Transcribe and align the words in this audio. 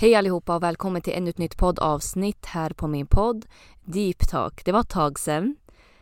Hej 0.00 0.14
allihopa 0.14 0.56
och 0.56 0.62
välkommen 0.62 1.02
till 1.02 1.12
ännu 1.12 1.30
ett 1.30 1.38
nytt 1.38 1.56
poddavsnitt 1.56 2.46
här 2.46 2.70
på 2.70 2.86
min 2.86 3.06
podd 3.06 3.46
Deep 3.84 4.28
Talk. 4.28 4.64
Det 4.64 4.72
var 4.72 4.80
ett 4.80 4.88
tag 4.88 5.18
sedan, 5.18 5.56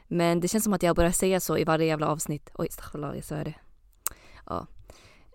men 0.07 0.41
det 0.41 0.49
känns 0.49 0.65
som 0.65 0.73
att 0.73 0.83
jag 0.83 0.97
börjar 0.97 1.11
säga 1.11 1.41
så 1.41 1.59
i 1.59 1.65
varje 1.65 1.87
jävla 1.87 2.09
avsnitt. 2.09 2.51
Oj, 2.55 2.69
stackars 2.71 3.15
jag 3.15 3.25
sa 3.25 3.35
det. 3.35 3.55
Ja. 4.47 4.67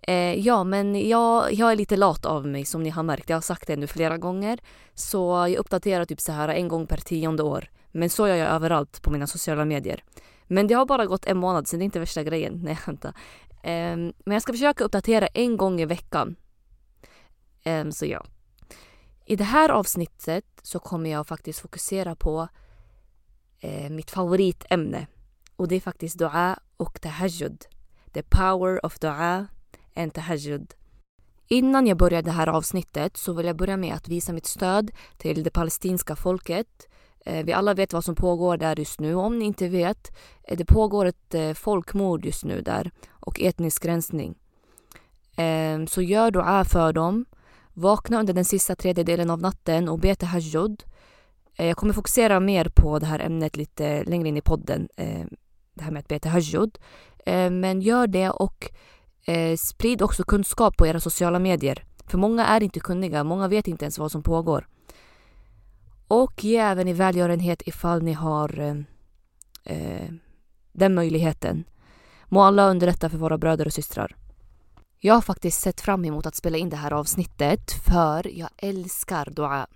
Eh, 0.01 0.39
ja, 0.39 0.63
men 0.63 1.09
jag, 1.09 1.53
jag 1.53 1.71
är 1.71 1.75
lite 1.75 1.97
lat 1.97 2.25
av 2.25 2.47
mig 2.47 2.65
som 2.65 2.83
ni 2.83 2.89
har 2.89 3.03
märkt. 3.03 3.29
Jag 3.29 3.37
har 3.37 3.41
sagt 3.41 3.67
det 3.67 3.75
nu 3.75 3.87
flera 3.87 4.17
gånger. 4.17 4.59
Så 4.93 5.17
jag 5.27 5.55
uppdaterar 5.55 6.05
typ 6.05 6.21
så 6.21 6.31
här 6.31 6.49
en 6.49 6.67
gång 6.67 6.87
per 6.87 6.97
tionde 6.97 7.43
år. 7.43 7.69
Men 7.91 8.09
så 8.09 8.27
gör 8.27 8.35
jag 8.35 8.49
överallt 8.49 9.01
på 9.01 9.11
mina 9.11 9.27
sociala 9.27 9.65
medier. 9.65 10.03
Men 10.47 10.67
det 10.67 10.73
har 10.73 10.85
bara 10.85 11.05
gått 11.05 11.25
en 11.25 11.37
månad 11.37 11.67
så 11.67 11.75
det 11.75 11.83
är 11.83 11.85
inte 11.85 11.99
värsta 11.99 12.23
grejen. 12.23 12.61
Nej, 12.63 12.79
vänta. 12.85 13.07
Eh, 13.63 13.95
men 13.95 14.33
jag 14.33 14.41
ska 14.41 14.53
försöka 14.53 14.83
uppdatera 14.83 15.27
en 15.27 15.57
gång 15.57 15.81
i 15.81 15.85
veckan. 15.85 16.35
Eh, 17.63 17.89
så 17.89 18.05
ja. 18.05 18.25
I 19.25 19.35
det 19.35 19.43
här 19.43 19.69
avsnittet 19.69 20.45
så 20.61 20.79
kommer 20.79 21.09
jag 21.09 21.27
faktiskt 21.27 21.59
fokusera 21.59 22.15
på 22.15 22.47
eh, 23.59 23.89
mitt 23.89 24.11
favoritämne. 24.11 25.07
Och 25.55 25.67
det 25.67 25.75
är 25.75 25.79
faktiskt 25.79 26.19
dua 26.19 26.59
och 26.77 27.01
tahajjud. 27.01 27.65
The 28.13 28.23
power 28.23 28.85
of 28.85 28.99
dua 28.99 29.47
and 29.95 30.13
tahajjud. 30.13 30.73
Innan 31.47 31.87
jag 31.87 31.97
börjar 31.97 32.21
det 32.21 32.31
här 32.31 32.47
avsnittet 32.47 33.17
så 33.17 33.33
vill 33.33 33.45
jag 33.45 33.55
börja 33.55 33.77
med 33.77 33.95
att 33.95 34.07
visa 34.07 34.33
mitt 34.33 34.45
stöd 34.45 34.91
till 35.17 35.43
det 35.43 35.49
palestinska 35.49 36.15
folket. 36.15 36.87
Eh, 37.25 37.45
vi 37.45 37.53
alla 37.53 37.73
vet 37.73 37.93
vad 37.93 38.03
som 38.03 38.15
pågår 38.15 38.57
där 38.57 38.79
just 38.79 38.99
nu. 38.99 39.15
Om 39.15 39.39
ni 39.39 39.45
inte 39.45 39.67
vet, 39.67 40.11
eh, 40.43 40.57
det 40.57 40.65
pågår 40.65 41.05
ett 41.05 41.33
eh, 41.33 41.53
folkmord 41.53 42.25
just 42.25 42.45
nu 42.45 42.61
där 42.61 42.91
och 43.09 43.41
etnisk 43.41 43.85
rensning. 43.85 44.35
Så 45.87 46.01
gör 46.01 46.31
dua 46.31 46.65
för 46.65 46.93
dem 46.93 47.25
Vakna 47.73 48.19
under 48.19 48.33
den 48.33 48.45
sista 48.45 48.75
tredjedelen 48.75 49.29
av 49.29 49.41
natten 49.41 49.89
och 49.89 49.99
be 49.99 50.15
tahajjud. 50.15 50.83
Eh, 51.55 51.67
jag 51.67 51.77
kommer 51.77 51.93
fokusera 51.93 52.39
mer 52.39 52.71
på 52.75 52.99
det 52.99 53.05
här 53.05 53.19
ämnet 53.19 53.57
lite 53.57 54.03
längre 54.03 54.27
in 54.27 54.37
i 54.37 54.41
podden. 54.41 54.87
Eh, 54.97 55.25
det 55.73 55.83
här 55.83 55.91
med 55.91 55.99
att 55.99 56.07
be 56.07 56.19
tahajjud. 56.19 56.79
Eh, 57.25 57.49
men 57.49 57.81
gör 57.81 58.07
det 58.07 58.29
och 58.29 58.71
eh, 59.25 59.57
sprid 59.57 60.01
också 60.01 60.23
kunskap 60.23 60.77
på 60.77 60.87
era 60.87 60.99
sociala 60.99 61.39
medier. 61.39 61.85
För 62.07 62.17
många 62.17 62.45
är 62.45 62.63
inte 62.63 62.79
kunniga, 62.79 63.23
många 63.23 63.47
vet 63.47 63.67
inte 63.67 63.85
ens 63.85 63.99
vad 63.99 64.11
som 64.11 64.23
pågår. 64.23 64.67
Och 66.07 66.43
ge 66.43 66.57
även 66.57 66.87
i 66.87 66.93
välgörenhet 66.93 67.61
ifall 67.65 68.03
ni 68.03 68.13
har 68.13 68.59
eh, 69.63 70.07
den 70.71 70.93
möjligheten. 70.93 71.63
Må 72.25 72.41
alla 72.41 72.69
underlätta 72.69 73.09
för 73.09 73.17
våra 73.17 73.37
bröder 73.37 73.65
och 73.65 73.73
systrar. 73.73 74.15
Jag 75.05 75.13
har 75.13 75.21
faktiskt 75.21 75.61
sett 75.61 75.81
fram 75.81 76.05
emot 76.05 76.25
att 76.25 76.35
spela 76.35 76.57
in 76.57 76.69
det 76.69 76.75
här 76.75 76.93
avsnittet 76.93 77.71
för 77.71 78.37
jag 78.37 78.49
älskar 78.57 79.29
dua. 79.31 79.67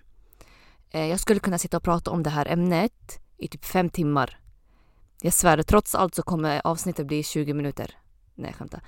Eh, 0.89 1.05
jag 1.05 1.19
skulle 1.19 1.39
kunna 1.39 1.57
sitta 1.57 1.77
och 1.77 1.83
prata 1.83 2.11
om 2.11 2.23
det 2.23 2.29
här 2.29 2.47
ämnet 2.47 3.19
i 3.37 3.47
typ 3.47 3.65
fem 3.65 3.89
timmar. 3.89 4.39
Jag 5.21 5.33
svär, 5.33 5.63
trots 5.63 5.95
allt 5.95 6.15
så 6.15 6.23
kommer 6.23 6.67
avsnittet 6.67 7.07
bli 7.07 7.23
20 7.23 7.53
minuter. 7.53 7.97
Nej, 8.35 8.49
jag 8.49 8.55
skämtar. 8.55 8.81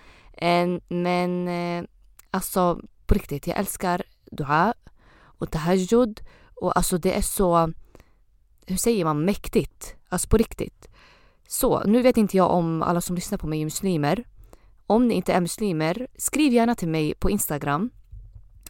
Men 0.87 1.47
eh, 1.47 1.83
alltså 2.31 2.81
på 3.05 3.13
riktigt, 3.13 3.47
jag 3.47 3.57
älskar 3.57 4.03
dua 4.31 4.73
och 5.21 5.51
tahajjud 5.51 6.21
och 6.55 6.77
alltså 6.77 6.97
det 6.97 7.17
är 7.17 7.21
så, 7.21 7.73
hur 8.65 8.77
säger 8.77 9.05
man, 9.05 9.25
mäktigt. 9.25 9.95
Alltså 10.09 10.27
på 10.27 10.37
riktigt. 10.37 10.87
Så, 11.47 11.83
nu 11.83 12.01
vet 12.01 12.17
inte 12.17 12.37
jag 12.37 12.51
om 12.51 12.81
alla 12.81 13.01
som 13.01 13.15
lyssnar 13.15 13.37
på 13.37 13.47
mig 13.47 13.61
är 13.61 13.65
muslimer. 13.65 14.25
Om 14.89 15.07
ni 15.07 15.13
inte 15.13 15.33
är 15.33 15.41
muslimer, 15.41 16.07
skriv 16.17 16.53
gärna 16.53 16.75
till 16.75 16.87
mig 16.87 17.13
på 17.13 17.29
Instagram. 17.29 17.89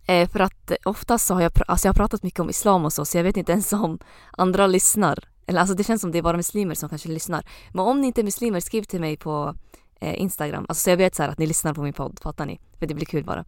Eh, 0.06 0.30
för 0.30 0.40
att 0.40 0.72
eh, 0.72 0.78
oftast 0.85 1.28
så 1.28 1.34
har 1.34 1.41
jag, 1.41 1.52
alltså 1.68 1.88
jag 1.88 1.94
har 1.94 1.96
pratat 1.96 2.24
mycket 2.24 2.40
om 2.40 2.50
islam 2.50 2.85
och 2.85 2.94
så, 2.94 3.06
så 3.06 3.18
jag 3.18 3.24
vet 3.24 3.38
inte 3.38 3.52
ens 3.52 3.74
om 3.74 4.00
andra 4.31 4.68
lyssnar. 4.68 5.19
Eller 5.46 5.59
alltså 5.59 5.75
det 5.75 5.84
känns 5.84 6.02
som 6.02 6.12
det 6.12 6.18
är 6.18 6.22
bara 6.22 6.38
muslimer 6.38 6.75
som 6.75 6.90
kanske 6.90 7.09
lyssnar. 7.09 7.46
Men 7.74 7.85
om 7.85 8.02
ni 8.02 8.07
inte 8.07 8.22
är 8.22 8.24
muslimer, 8.24 8.59
skriv 8.59 8.84
till 8.84 9.00
mig 9.00 9.18
på 9.18 9.56
eh, 10.00 10.22
Instagram. 10.22 10.66
Alltså 10.69 10.84
så 10.84 10.90
jag 10.90 10.97
vet 10.97 11.16
så 11.16 11.24
att 11.24 11.38
ni 11.38 11.47
lyssnar 11.47 11.74
på 11.74 11.81
min 11.81 11.94
podd, 11.94 12.19
fattar 12.24 12.46
ni? 12.46 12.59
För 12.80 12.88
det 12.88 12.94
blir 12.94 13.06
kul 13.06 13.24
bara. 13.24 13.40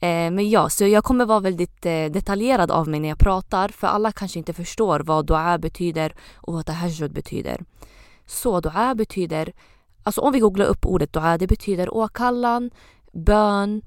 Eh, 0.00 0.30
men 0.30 0.50
ja, 0.50 0.68
så 0.68 0.86
jag 0.86 1.04
kommer 1.04 1.24
vara 1.24 1.40
väldigt 1.40 1.86
eh, 1.86 2.04
detaljerad 2.04 2.70
av 2.70 2.88
mig 2.88 3.00
när 3.00 3.08
jag 3.08 3.18
pratar, 3.18 3.68
för 3.68 3.86
alla 3.86 4.12
kanske 4.12 4.38
inte 4.38 4.52
förstår 4.52 5.00
vad 5.00 5.26
dua 5.26 5.58
betyder 5.58 6.14
och 6.34 6.54
vad 6.54 6.66
tahajjud 6.66 7.12
betyder. 7.12 7.64
Så 8.26 8.60
dua 8.60 8.94
betyder 8.94 9.52
Alltså 10.02 10.20
om 10.20 10.32
vi 10.32 10.40
googlar 10.40 10.66
upp 10.66 10.86
ordet 10.86 11.12
dua, 11.12 11.38
det 11.38 11.46
betyder 11.46 11.94
åkallan, 11.94 12.70
bön. 13.12 13.82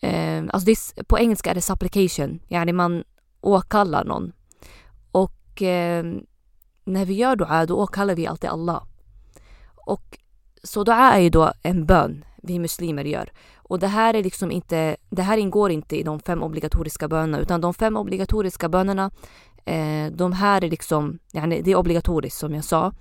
Eh, 0.00 0.44
alltså 0.50 0.70
är, 0.70 1.04
på 1.04 1.18
engelska 1.18 1.50
är 1.50 1.54
det 1.54 1.60
supplication, 1.60 2.40
yani 2.48 2.72
man 2.72 3.04
åkallar 3.40 4.04
någon. 4.04 4.32
Och 5.12 5.62
eh, 5.62 6.04
när 6.84 7.04
vi 7.04 7.14
gör 7.14 7.36
dua, 7.36 7.66
då 7.66 7.82
åkallar 7.82 8.14
vi 8.14 8.26
alltid 8.26 8.50
Allah. 8.50 8.82
Och 9.74 10.18
så 10.62 10.84
dua 10.84 11.12
är 11.12 11.20
ju 11.20 11.30
då 11.30 11.52
en 11.62 11.86
bön 11.86 12.24
vi 12.42 12.58
muslimer 12.58 13.04
gör. 13.04 13.32
Och 13.56 13.78
det 13.78 13.86
här 13.86 14.14
är 14.14 14.22
liksom 14.22 14.50
inte, 14.50 14.96
det 15.10 15.22
här 15.22 15.36
ingår 15.38 15.70
inte 15.70 15.96
i 15.96 16.02
de 16.02 16.20
fem 16.20 16.42
obligatoriska 16.42 17.08
bönerna 17.08 17.38
utan 17.38 17.60
de 17.60 17.74
fem 17.74 17.96
obligatoriska 17.96 18.68
bönerna, 18.68 19.10
eh, 19.64 20.12
de 20.12 20.32
här 20.32 20.64
är 20.64 20.70
liksom, 20.70 21.18
yani 21.32 21.62
det 21.62 21.70
är 21.70 21.76
obligatoriskt 21.76 22.38
som 22.38 22.54
jag 22.54 22.64
sa. 22.64 22.92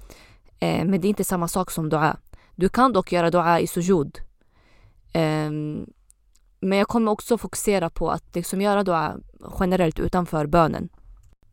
Eh, 0.59 0.85
men 0.85 1.01
det 1.01 1.07
är 1.07 1.09
inte 1.09 1.23
samma 1.23 1.47
sak 1.47 1.71
som 1.71 1.89
dua. 1.89 2.17
Du 2.55 2.69
kan 2.69 2.93
dock 2.93 3.11
göra 3.11 3.31
dua 3.31 3.59
i 3.59 3.67
sujud. 3.67 4.17
Um, 5.13 5.93
men 6.59 6.77
jag 6.77 6.87
kommer 6.87 7.11
också 7.11 7.37
fokusera 7.37 7.89
på 7.89 8.09
att 8.09 8.35
liksom 8.35 8.61
göra 8.61 8.83
dua 8.83 9.17
generellt 9.59 9.99
utanför 9.99 10.45
bönen. 10.45 10.89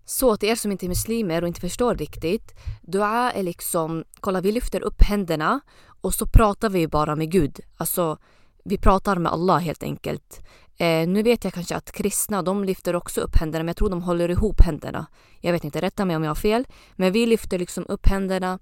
Så 0.05 0.37
till 0.37 0.49
er 0.49 0.55
som 0.55 0.73
inte 0.73 0.87
är 0.87 0.89
muslimer 0.89 1.43
och 1.43 1.49
inte 1.49 1.61
förstår 1.61 1.95
riktigt. 1.95 2.55
Dua 2.83 3.33
är 3.33 3.43
liksom, 3.43 4.05
kolla 4.21 4.41
vi 4.41 4.53
lyfter 4.53 4.81
upp 4.81 5.03
händerna 5.03 5.61
och 6.01 6.15
så 6.15 6.27
pratar 6.27 6.71
vi 6.71 6.89
bara 6.89 7.17
med 7.17 7.31
Gud. 7.31 7.61
Alltså 7.77 8.19
vi 8.65 8.79
pratar 8.79 9.17
med 9.17 9.33
Allah 9.33 9.59
helt 9.59 9.83
enkelt. 9.83 10.41
Eh, 10.77 11.09
nu 11.09 11.23
vet 11.23 11.45
jag 11.45 11.53
kanske 11.53 11.77
att 11.77 11.93
kristna 11.93 12.43
de 12.43 12.65
lyfter 12.65 12.97
också 12.97 13.21
upp 13.21 13.37
händerna 13.37 13.63
men 13.63 13.69
jag 13.69 13.77
tror 13.77 13.91
de 13.91 14.03
håller 14.03 14.29
ihop 14.29 14.61
händerna. 14.61 15.07
Jag 15.41 15.53
vet 15.53 15.65
inte, 15.65 15.81
rätta 15.81 16.05
mig 16.05 16.17
om 16.17 16.23
jag 16.23 16.31
har 16.31 16.35
fel. 16.35 16.67
Men 16.97 17.13
vi 17.13 17.27
lyfter 17.27 17.59
liksom 17.59 17.85
upp 17.89 18.07
händerna 18.07 18.59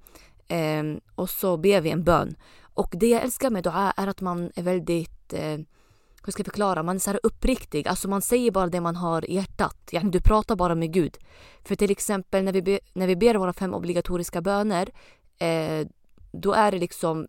Eh, 0.49 0.83
och 1.15 1.31
så 1.31 1.57
ber 1.57 1.81
vi 1.81 1.91
en 1.91 2.05
bön. 2.05 2.37
Och 2.75 2.89
det 2.93 3.07
jag 3.07 3.23
älskar 3.23 3.51
med 3.51 3.65
dua 3.65 3.93
är 3.97 4.07
att 4.07 4.21
man 4.21 4.51
är 4.55 4.63
väldigt, 4.63 5.33
eh, 5.33 5.59
hur 6.25 6.33
ska 6.33 6.41
jag 6.41 6.47
förklara, 6.47 6.83
man 6.83 6.97
är 6.97 7.01
så 7.01 7.11
här 7.11 7.21
uppriktig. 7.23 7.89
Alltså 7.89 8.09
man 8.09 8.23
säger 8.23 8.51
bara 8.51 8.67
det 8.67 8.81
man 8.81 8.97
har 8.97 9.31
i 9.31 9.35
hjärtat. 9.35 9.77
Yani 9.93 10.11
du 10.11 10.21
pratar 10.21 10.57
bara 10.57 10.75
med 10.75 10.93
Gud. 10.93 11.17
För 11.65 11.77
till 11.77 11.91
exempel 11.91 12.45
när 12.45 12.53
vi, 12.53 12.63
be, 12.63 12.79
när 12.93 13.07
vi 13.07 13.17
ber 13.17 13.35
våra 13.35 13.53
fem 13.53 13.75
obligatoriska 13.75 14.41
böner, 14.41 14.89
eh, 15.39 15.87
då 16.33 16.53
är 16.53 16.73
det 16.73 16.79
liksom 16.79 17.27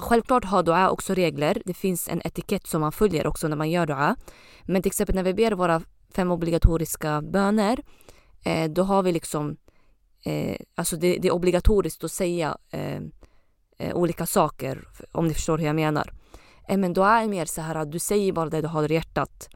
Självklart 0.00 0.44
har 0.44 0.62
dua 0.62 0.90
också 0.90 1.14
regler. 1.14 1.62
Det 1.64 1.74
finns 1.74 2.08
en 2.08 2.20
etikett 2.24 2.66
som 2.66 2.80
man 2.80 2.92
följer 2.92 3.26
också 3.26 3.48
när 3.48 3.56
man 3.56 3.70
gör 3.70 3.86
dua. 3.86 4.16
Men 4.64 4.82
till 4.82 4.90
exempel 4.90 5.14
när 5.14 5.22
vi 5.22 5.34
ber 5.34 5.52
våra 5.52 5.82
fem 6.14 6.30
obligatoriska 6.30 7.22
böner, 7.22 7.82
eh, 8.44 8.70
då 8.70 8.82
har 8.82 9.02
vi 9.02 9.12
liksom 9.12 9.56
eh, 10.28 10.56
alltså 10.74 10.96
det, 10.96 11.18
det, 11.18 11.28
är 11.28 11.32
obligatoriskt 11.32 12.04
att 12.04 12.12
säga 12.12 12.56
eh, 12.70 13.00
eh, 13.78 13.96
olika 13.96 14.26
saker 14.26 14.88
om 15.12 15.26
ni 15.28 15.34
förstår 15.34 15.58
hur 15.58 15.66
jag 15.66 15.76
menar. 15.76 16.12
Eh, 16.68 16.76
men 16.76 16.92
då 16.92 17.04
är 17.04 17.22
det 17.22 17.28
mer 17.28 17.44
så 17.44 17.60
här 17.60 17.74
att 17.74 17.92
du 17.92 17.98
säger 17.98 18.32
bara 18.32 18.50
det 18.50 18.60
du 18.60 18.68
har 18.68 18.92
i 18.92 18.94
hjärtat. 18.94 19.48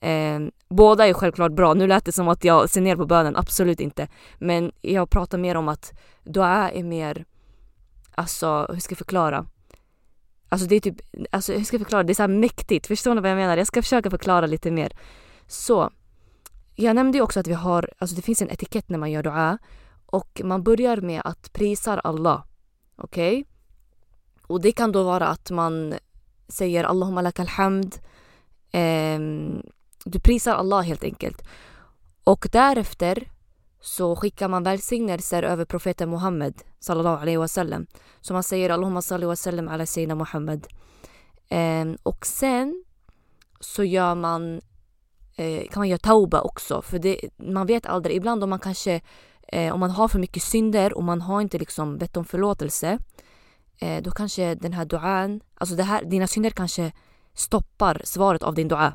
Eh, 0.00 0.40
båda 0.68 1.06
är 1.06 1.14
självklart 1.14 1.52
bra. 1.52 1.74
Nu 1.74 1.86
lät 1.86 2.04
det 2.04 2.12
som 2.12 2.28
att 2.28 2.44
jag 2.44 2.70
ser 2.70 2.80
ner 2.80 2.96
på 2.96 3.06
bönen, 3.06 3.36
absolut 3.36 3.80
inte. 3.80 4.08
Men 4.38 4.72
jag 4.80 5.10
pratar 5.10 5.38
mer 5.38 5.54
om 5.56 5.68
att 5.68 5.92
Du'a 6.24 6.70
är 6.70 6.82
mer, 6.82 7.24
alltså 8.14 8.66
hur 8.72 8.80
ska 8.80 8.92
jag 8.92 8.98
förklara? 8.98 9.46
Alltså 10.48 10.66
det 10.66 10.76
är 10.76 10.80
typ, 10.80 10.96
alltså 11.30 11.52
hur 11.52 11.64
ska 11.64 11.74
jag 11.74 11.80
förklara? 11.80 12.02
Det 12.02 12.12
är 12.12 12.14
så 12.14 12.22
här 12.22 12.28
mäktigt. 12.28 12.86
Förstår 12.86 13.14
ni 13.14 13.20
vad 13.20 13.30
jag 13.30 13.36
menar? 13.36 13.56
Jag 13.56 13.66
ska 13.66 13.82
försöka 13.82 14.10
förklara 14.10 14.46
lite 14.46 14.70
mer. 14.70 14.92
Så, 15.46 15.90
jag 16.74 16.96
nämnde 16.96 17.18
ju 17.18 17.22
också 17.22 17.40
att 17.40 17.46
vi 17.46 17.52
har, 17.52 17.90
alltså 17.98 18.16
det 18.16 18.22
finns 18.22 18.42
en 18.42 18.50
etikett 18.50 18.88
när 18.88 18.98
man 18.98 19.10
gör 19.10 19.22
dua 19.22 19.58
och 20.14 20.40
man 20.44 20.62
börjar 20.62 20.96
med 20.96 21.22
att 21.24 21.52
prisa 21.52 22.00
Allah. 22.00 22.44
Okej? 22.96 23.40
Okay? 23.40 23.44
Och 24.46 24.60
det 24.60 24.72
kan 24.72 24.92
då 24.92 25.02
vara 25.02 25.26
att 25.26 25.50
man 25.50 25.94
säger 26.48 26.84
Allahumma 26.84 27.22
lakal 27.22 27.46
hamd. 27.46 27.94
Eh, 28.70 29.18
du 30.04 30.20
prisar 30.20 30.54
Allah 30.54 30.80
helt 30.80 31.04
enkelt. 31.04 31.42
Och 32.24 32.48
därefter 32.52 33.30
så 33.80 34.16
skickar 34.16 34.48
man 34.48 34.62
välsignelser 34.62 35.42
över 35.42 35.64
profeten 35.64 36.10
Muhammed 36.10 36.62
sallallahu 36.80 37.22
alaihi 37.22 37.36
wasallam. 37.36 37.86
Så 38.20 38.32
man 38.32 38.42
säger 38.42 38.70
Allahumma 38.70 39.02
salli 39.02 39.26
wa 39.26 39.36
sallam 39.36 39.68
ala 39.68 39.86
sayyidina 39.86 40.14
Muhammed. 40.14 40.66
Eh, 41.48 41.86
och 42.02 42.26
sen 42.26 42.84
så 43.60 43.84
gör 43.84 44.14
man 44.14 44.60
eh, 45.36 45.68
kan 45.68 45.80
man 45.80 45.88
göra 45.88 45.98
tauba 45.98 46.40
också 46.40 46.82
för 46.82 46.98
det, 46.98 47.20
man 47.36 47.66
vet 47.66 47.86
aldrig. 47.86 48.16
Ibland 48.16 48.44
om 48.44 48.50
man 48.50 48.58
kanske 48.58 49.00
Eh, 49.48 49.74
om 49.74 49.80
man 49.80 49.90
har 49.90 50.08
för 50.08 50.18
mycket 50.18 50.42
synder 50.42 50.94
och 50.94 51.04
man 51.04 51.20
har 51.20 51.40
inte 51.40 51.58
liksom 51.58 51.98
bett 51.98 52.16
om 52.16 52.24
förlåtelse 52.24 52.98
eh, 53.78 54.02
då 54.02 54.10
kanske 54.10 54.54
den 54.54 54.72
här 54.72 54.84
duan, 54.84 55.40
alltså 55.54 55.76
det 55.76 55.82
här, 55.82 56.04
dina 56.04 56.26
synder 56.26 56.50
kanske 56.50 56.92
stoppar 57.34 58.00
svaret 58.04 58.42
av 58.42 58.54
din 58.54 58.68
dua. 58.68 58.92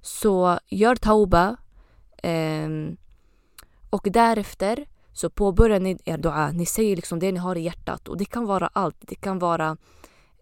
Så 0.00 0.58
gör 0.68 0.96
tauba 0.96 1.56
eh, 2.22 2.68
och 3.90 4.08
därefter 4.10 4.86
så 5.12 5.30
påbörjar 5.30 5.80
ni 5.80 5.98
er 6.04 6.18
dua. 6.18 6.50
Ni 6.50 6.66
säger 6.66 6.96
liksom 6.96 7.18
det 7.18 7.32
ni 7.32 7.38
har 7.38 7.56
i 7.56 7.60
hjärtat 7.60 8.08
och 8.08 8.16
det 8.16 8.24
kan 8.24 8.46
vara 8.46 8.70
allt. 8.72 8.96
Det 9.00 9.14
kan 9.14 9.38
vara 9.38 9.76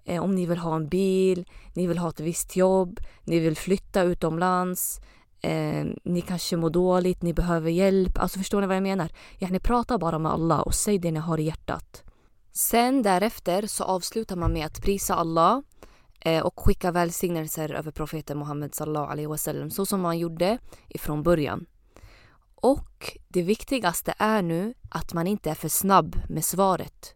eh, 0.05 0.23
om 0.23 0.35
ni 0.35 0.47
vill 0.47 0.59
ha 0.59 0.77
en 0.77 0.89
bil, 0.89 1.49
ni 1.75 1.87
vill 1.87 1.99
ha 1.99 2.09
ett 2.09 2.21
visst 2.21 2.57
jobb, 2.57 3.01
ni 3.25 3.39
vill 3.39 3.57
flytta 3.57 4.03
utomlands, 4.03 5.01
eh, 5.43 5.87
ni 6.05 6.21
kanske 6.21 6.57
mår 6.57 6.71
dåligt, 6.71 7.23
ni 7.23 7.33
behöver 7.33 7.71
hjälp. 7.71 8.19
Alltså 8.19 8.39
förstår 8.39 8.61
ni 8.61 8.67
vad 8.67 8.77
jag 8.77 8.83
menar? 8.83 9.13
Ja, 9.39 9.49
ni 9.49 9.61
pratar 9.61 9.99
bara 9.99 10.19
med 10.19 10.33
Allah 10.33 10.61
och 10.61 10.75
säg 10.75 10.99
det 10.99 11.11
ni 11.11 11.21
har 11.21 11.41
i 11.41 11.43
hjärtat. 11.43 12.03
Sen 12.53 13.03
därefter 13.03 13.67
så 13.67 13.85
avslutar 13.85 14.37
man 14.37 14.53
med 14.53 14.67
att 14.67 14.83
prisa 14.83 15.15
Allah 15.15 15.63
eh, 16.21 16.43
och 16.43 16.61
skicka 16.61 16.91
välsignelser 16.91 17.75
över 17.75 17.91
profeten 17.91 18.39
Muhammed 18.39 18.75
sallallahu 18.75 19.13
alaihi 19.13 19.27
wasallam 19.27 19.71
så 19.71 19.87
som 19.87 20.01
man 20.01 20.19
gjorde 20.19 20.59
ifrån 20.89 21.23
början. 21.23 21.67
Och 22.55 23.19
det 23.29 23.43
viktigaste 23.43 24.15
är 24.19 24.43
nu 24.43 24.75
att 24.91 25.13
man 25.13 25.27
inte 25.27 25.51
är 25.51 25.55
för 25.55 25.69
snabb 25.69 26.17
med 26.29 26.45
svaret. 26.45 27.15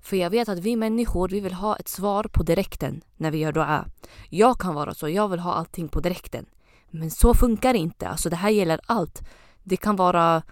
För 0.00 0.16
jag 0.16 0.30
vet 0.30 0.48
att 0.48 0.58
vi 0.58 0.76
människor, 0.76 1.28
vi 1.28 1.40
vill 1.40 1.52
ha 1.52 1.76
ett 1.76 1.88
svar 1.88 2.24
på 2.24 2.42
direkten 2.42 3.00
när 3.16 3.30
vi 3.30 3.38
gör 3.38 3.52
dua. 3.52 3.86
Jag 4.30 4.58
kan 4.58 4.74
vara 4.74 4.94
så, 4.94 5.08
jag 5.08 5.28
vill 5.28 5.40
ha 5.40 5.52
allting 5.52 5.88
på 5.88 6.00
direkten. 6.00 6.46
Men 6.90 7.10
så 7.10 7.34
funkar 7.34 7.72
det 7.72 7.78
inte. 7.78 8.08
Alltså 8.08 8.30
det 8.30 8.36
här 8.36 8.50
gäller 8.50 8.80
allt. 8.86 9.22
Det 9.62 9.76
kan 9.76 9.96
vara, 9.96 10.42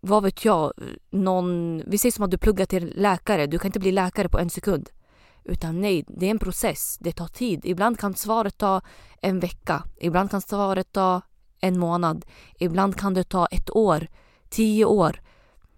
vad 0.00 0.22
vet 0.22 0.44
jag, 0.44 0.72
någon... 1.10 1.82
Vi 1.86 1.98
säger 1.98 2.12
som 2.12 2.24
att 2.24 2.30
du 2.30 2.38
pluggar 2.38 2.66
till 2.66 2.92
läkare. 2.96 3.46
Du 3.46 3.58
kan 3.58 3.68
inte 3.68 3.78
bli 3.78 3.92
läkare 3.92 4.28
på 4.28 4.38
en 4.38 4.50
sekund. 4.50 4.90
Utan 5.44 5.80
nej, 5.80 6.04
det 6.08 6.26
är 6.26 6.30
en 6.30 6.38
process. 6.38 6.98
Det 7.00 7.12
tar 7.12 7.26
tid. 7.26 7.60
Ibland 7.64 7.98
kan 7.98 8.14
svaret 8.14 8.58
ta 8.58 8.80
en 9.22 9.40
vecka. 9.40 9.84
Ibland 10.00 10.30
kan 10.30 10.40
svaret 10.40 10.92
ta 10.92 11.20
en 11.60 11.78
månad. 11.78 12.26
Ibland 12.58 12.96
kan 12.96 13.14
det 13.14 13.24
ta 13.24 13.46
ett 13.46 13.70
år, 13.70 14.06
tio 14.48 14.84
år. 14.84 15.20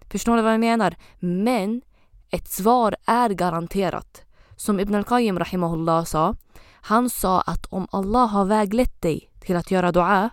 Förstår 0.09 0.35
ni 0.35 0.41
vad 0.41 0.53
jag 0.53 0.59
menar? 0.59 0.95
Men 1.19 1.81
ett 2.29 2.47
svar 2.47 2.95
är 3.05 3.29
garanterat. 3.29 4.21
Som 4.55 4.79
Ibn 4.79 4.95
al-Qayyim 4.95 5.39
rahimahullah 5.39 6.03
sa. 6.03 6.35
Han 6.81 7.09
sa 7.09 7.41
att 7.41 7.65
om 7.65 7.87
Allah 7.91 8.27
har 8.27 8.45
väglett 8.45 9.01
dig 9.01 9.30
till 9.41 9.55
att 9.55 9.71
göra 9.71 9.91
dua, 9.91 10.29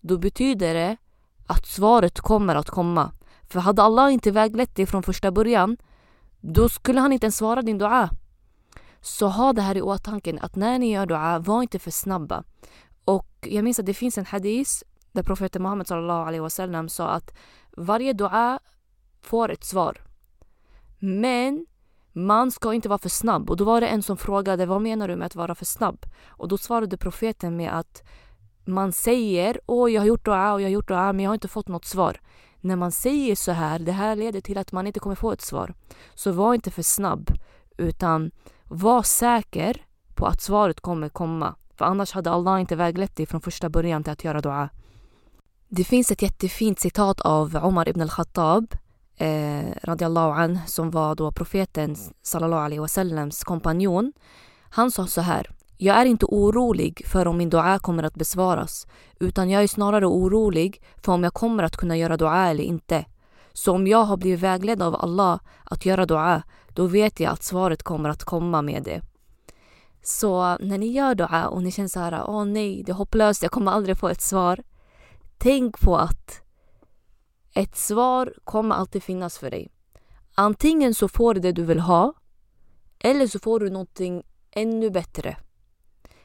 då 0.00 0.18
betyder 0.18 0.74
det 0.74 0.96
att 1.46 1.66
svaret 1.66 2.20
kommer 2.20 2.54
att 2.54 2.70
komma. 2.70 3.12
För 3.48 3.60
hade 3.60 3.82
Allah 3.82 4.12
inte 4.12 4.30
väglett 4.30 4.76
dig 4.76 4.86
från 4.86 5.02
första 5.02 5.30
början, 5.30 5.76
då 6.40 6.68
skulle 6.68 7.00
han 7.00 7.12
inte 7.12 7.26
ens 7.26 7.36
svara 7.36 7.62
din 7.62 7.78
dua. 7.78 8.10
Så 9.00 9.28
ha 9.28 9.52
det 9.52 9.62
här 9.62 9.76
i 9.76 9.82
åtanke 9.82 10.38
att 10.40 10.56
när 10.56 10.78
ni 10.78 10.92
gör 10.92 11.06
dua, 11.06 11.38
var 11.38 11.62
inte 11.62 11.78
för 11.78 11.90
snabba. 11.90 12.44
Och 13.04 13.48
jag 13.50 13.64
minns 13.64 13.78
att 13.78 13.86
det 13.86 13.94
finns 13.94 14.18
en 14.18 14.26
hadis 14.26 14.84
där 15.12 15.22
profeten 15.22 15.62
Muhammed 15.62 15.86
sallallahu 15.86 16.26
alaihi 16.26 16.40
wasallam 16.40 16.88
sa 16.88 17.08
att 17.08 17.34
varje 17.76 18.12
dua 18.12 18.58
får 19.22 19.50
ett 19.52 19.64
svar. 19.64 20.00
Men 20.98 21.66
man 22.12 22.50
ska 22.50 22.74
inte 22.74 22.88
vara 22.88 22.98
för 22.98 23.08
snabb. 23.08 23.50
Och 23.50 23.56
då 23.56 23.64
var 23.64 23.80
det 23.80 23.88
en 23.88 24.02
som 24.02 24.16
frågade 24.16 24.66
vad 24.66 24.82
menar 24.82 25.08
du 25.08 25.16
med 25.16 25.26
att 25.26 25.34
vara 25.34 25.54
för 25.54 25.64
snabb? 25.64 26.06
Och 26.26 26.48
då 26.48 26.58
svarade 26.58 26.96
profeten 26.96 27.56
med 27.56 27.78
att 27.78 28.02
man 28.64 28.92
säger 28.92 29.60
åh 29.66 29.92
jag 29.92 30.00
har 30.00 30.06
gjort 30.06 30.24
dua 30.24 30.36
ah, 30.36 30.52
och 30.52 30.60
jag 30.60 30.66
har 30.66 30.72
gjort 30.72 30.88
dua 30.88 31.08
ah, 31.08 31.12
men 31.12 31.22
jag 31.22 31.30
har 31.30 31.34
inte 31.34 31.48
fått 31.48 31.68
något 31.68 31.84
svar. 31.84 32.20
När 32.60 32.76
man 32.76 32.92
säger 32.92 33.36
så 33.36 33.52
här, 33.52 33.78
det 33.78 33.92
här 33.92 34.16
leder 34.16 34.40
till 34.40 34.58
att 34.58 34.72
man 34.72 34.86
inte 34.86 35.00
kommer 35.00 35.16
få 35.16 35.32
ett 35.32 35.40
svar. 35.40 35.74
Så 36.14 36.32
var 36.32 36.54
inte 36.54 36.70
för 36.70 36.82
snabb 36.82 37.30
utan 37.76 38.30
var 38.64 39.02
säker 39.02 39.84
på 40.14 40.26
att 40.26 40.42
svaret 40.42 40.80
kommer 40.80 41.08
komma. 41.08 41.54
För 41.76 41.84
annars 41.84 42.12
hade 42.12 42.30
Allah 42.30 42.60
inte 42.60 42.76
väglett 42.76 43.16
dig 43.16 43.26
från 43.26 43.40
första 43.40 43.68
början 43.68 44.04
till 44.04 44.12
att 44.12 44.24
göra 44.24 44.40
dua. 44.40 44.68
Det 45.68 45.84
finns 45.84 46.10
ett 46.10 46.22
jättefint 46.22 46.80
citat 46.80 47.20
av 47.20 47.56
Omar 47.56 47.88
ibn 47.88 48.00
al-Khattab 48.00 48.74
eh, 49.16 49.64
radiallahu 49.82 50.32
an, 50.32 50.58
som 50.66 50.90
var 50.90 51.14
då 51.14 51.32
profeten 51.32 51.96
sallallahu 52.22 52.64
alaihi 52.64 52.80
wasallams 52.80 53.44
kompanjon. 53.44 54.12
Han 54.70 54.90
sa 54.90 55.06
så 55.06 55.20
här. 55.20 55.50
Jag 55.82 55.96
är 55.96 56.04
inte 56.04 56.26
orolig 56.26 57.02
för 57.06 57.28
om 57.28 57.36
min 57.36 57.50
dua 57.50 57.78
kommer 57.78 58.02
att 58.02 58.14
besvaras 58.14 58.86
utan 59.20 59.50
jag 59.50 59.62
är 59.62 59.66
snarare 59.66 60.06
orolig 60.06 60.82
för 60.96 61.12
om 61.12 61.24
jag 61.24 61.34
kommer 61.34 61.62
att 61.62 61.76
kunna 61.76 61.96
göra 61.96 62.16
dua 62.16 62.48
eller 62.48 62.64
inte. 62.64 63.04
Så 63.52 63.72
om 63.72 63.86
jag 63.86 64.04
har 64.04 64.16
blivit 64.16 64.40
vägledd 64.40 64.82
av 64.82 64.94
Allah 64.94 65.40
att 65.64 65.86
göra 65.86 66.06
dua 66.06 66.42
då 66.68 66.86
vet 66.86 67.20
jag 67.20 67.32
att 67.32 67.42
svaret 67.42 67.82
kommer 67.82 68.08
att 68.08 68.24
komma 68.24 68.62
med 68.62 68.82
det. 68.82 69.02
Så 70.02 70.58
när 70.60 70.78
ni 70.78 70.86
gör 70.86 71.14
dua 71.14 71.46
och 71.46 71.62
ni 71.62 71.72
känner 71.72 71.88
så 71.88 72.00
här, 72.00 72.24
åh 72.26 72.44
nej, 72.44 72.82
det 72.86 72.92
är 72.92 72.96
hopplöst, 72.96 73.42
jag 73.42 73.52
kommer 73.52 73.72
aldrig 73.72 73.98
få 73.98 74.08
ett 74.08 74.22
svar. 74.22 74.62
Tänk 75.38 75.80
på 75.80 75.96
att 75.96 76.42
ett 77.54 77.76
svar 77.76 78.34
kommer 78.44 78.74
alltid 78.74 79.02
finnas 79.02 79.38
för 79.38 79.50
dig. 79.50 79.70
Antingen 80.34 80.94
så 80.94 81.08
får 81.08 81.34
du 81.34 81.40
det 81.40 81.52
du 81.52 81.62
vill 81.62 81.80
ha 81.80 82.12
eller 82.98 83.26
så 83.26 83.38
får 83.38 83.60
du 83.60 83.70
någonting 83.70 84.22
ännu 84.50 84.90
bättre. 84.90 85.36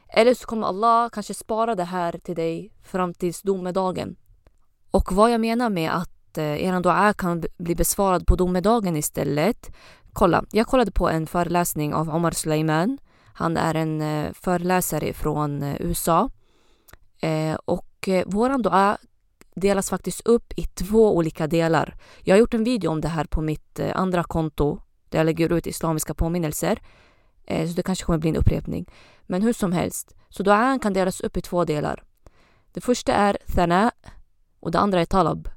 Eller 0.10 0.34
så 0.34 0.46
kommer 0.46 0.68
Allah 0.68 1.10
kanske 1.10 1.34
spara 1.34 1.76
det 1.76 1.84
här 1.84 2.20
till 2.24 2.36
dig 2.36 2.72
fram 2.84 3.14
tills 3.14 3.42
domedagen. 3.42 4.16
Och 4.92 5.12
vad 5.12 5.32
jag 5.32 5.42
menar 5.42 5.70
med 5.70 5.96
att 5.96 6.38
eh, 6.38 6.64
er 6.64 6.82
dua 6.82 7.14
kan 7.14 7.44
bli 7.58 7.76
besvarad 7.76 8.28
på 8.28 8.36
domedagen 8.36 8.98
istället. 8.98 9.72
Kolla, 10.14 10.44
jag 10.52 10.68
kollade 10.68 10.92
på 10.92 11.10
en 11.10 11.28
föreläsning 11.28 11.94
av 11.94 12.10
Omar 12.10 12.32
Suleiman. 12.32 12.98
Han 13.34 13.58
är 13.58 13.76
en 13.76 14.02
eh, 14.02 14.34
föreläsare 14.34 15.14
från 15.14 15.64
eh, 15.64 15.82
USA. 15.82 16.30
Eh, 17.22 17.58
och 17.66 18.08
eh, 18.08 18.24
våran 18.28 18.62
dua 18.62 18.98
delas 19.56 19.90
faktiskt 19.90 20.28
upp 20.28 20.54
i 20.56 20.64
två 20.64 21.16
olika 21.16 21.48
delar. 21.48 21.96
Jag 22.22 22.36
har 22.36 22.40
gjort 22.40 22.54
en 22.54 22.64
video 22.64 22.92
om 22.92 23.02
det 23.02 23.08
här 23.08 23.26
på 23.26 23.42
mitt 23.42 23.80
eh, 23.80 23.92
andra 23.96 24.24
konto 24.24 24.80
där 25.10 25.20
jag 25.20 25.26
lägger 25.26 25.54
ut 25.54 25.68
islamiska 25.68 26.14
påminnelser. 26.14 26.80
Eh, 27.48 27.68
så 27.68 27.74
det 27.74 27.84
kanske 27.84 28.06
kommer 28.06 28.20
bli 28.20 28.30
en 28.30 28.36
upprepning. 28.36 28.86
Men 29.26 29.42
hur 29.42 29.54
som 29.54 29.72
helst, 29.72 30.16
så 30.30 30.44
duan 30.44 30.80
kan 30.80 30.94
delas 30.94 31.22
upp 31.22 31.38
i 31.38 31.42
två 31.42 31.66
delar. 31.66 32.04
Det 32.72 32.82
första 32.82 33.14
är 33.14 33.38
thana 33.56 33.92
och 34.60 34.72
det 34.72 34.80
andra 34.80 35.02
är 35.02 35.06
talab. 35.06 35.50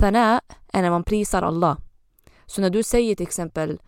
Thana 0.00 0.40
är 0.72 0.82
när 0.82 0.90
man 0.90 1.04
prisar 1.04 1.42
Allah. 1.42 1.78
Så 2.46 2.60
när 2.60 2.70
du 2.70 2.82
säger 2.82 3.14
till 3.14 3.26
exempel 3.26 3.80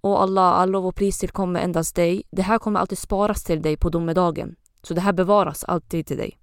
Åh 0.00 0.20
Allah, 0.20 0.52
all 0.52 0.70
lov 0.70 0.86
och 0.86 0.94
pris 0.94 1.18
tillkommer 1.18 1.60
endast 1.60 1.96
dig. 1.96 2.22
Det 2.30 2.42
här 2.42 2.58
kommer 2.58 2.80
alltid 2.80 2.98
sparas 2.98 3.44
till 3.44 3.62
dig 3.62 3.76
på 3.76 3.88
domedagen. 3.88 4.56
Så 4.82 4.94
det 4.94 5.00
här 5.00 5.12
bevaras 5.12 5.64
alltid 5.64 6.06
till 6.06 6.16
dig. 6.16 6.38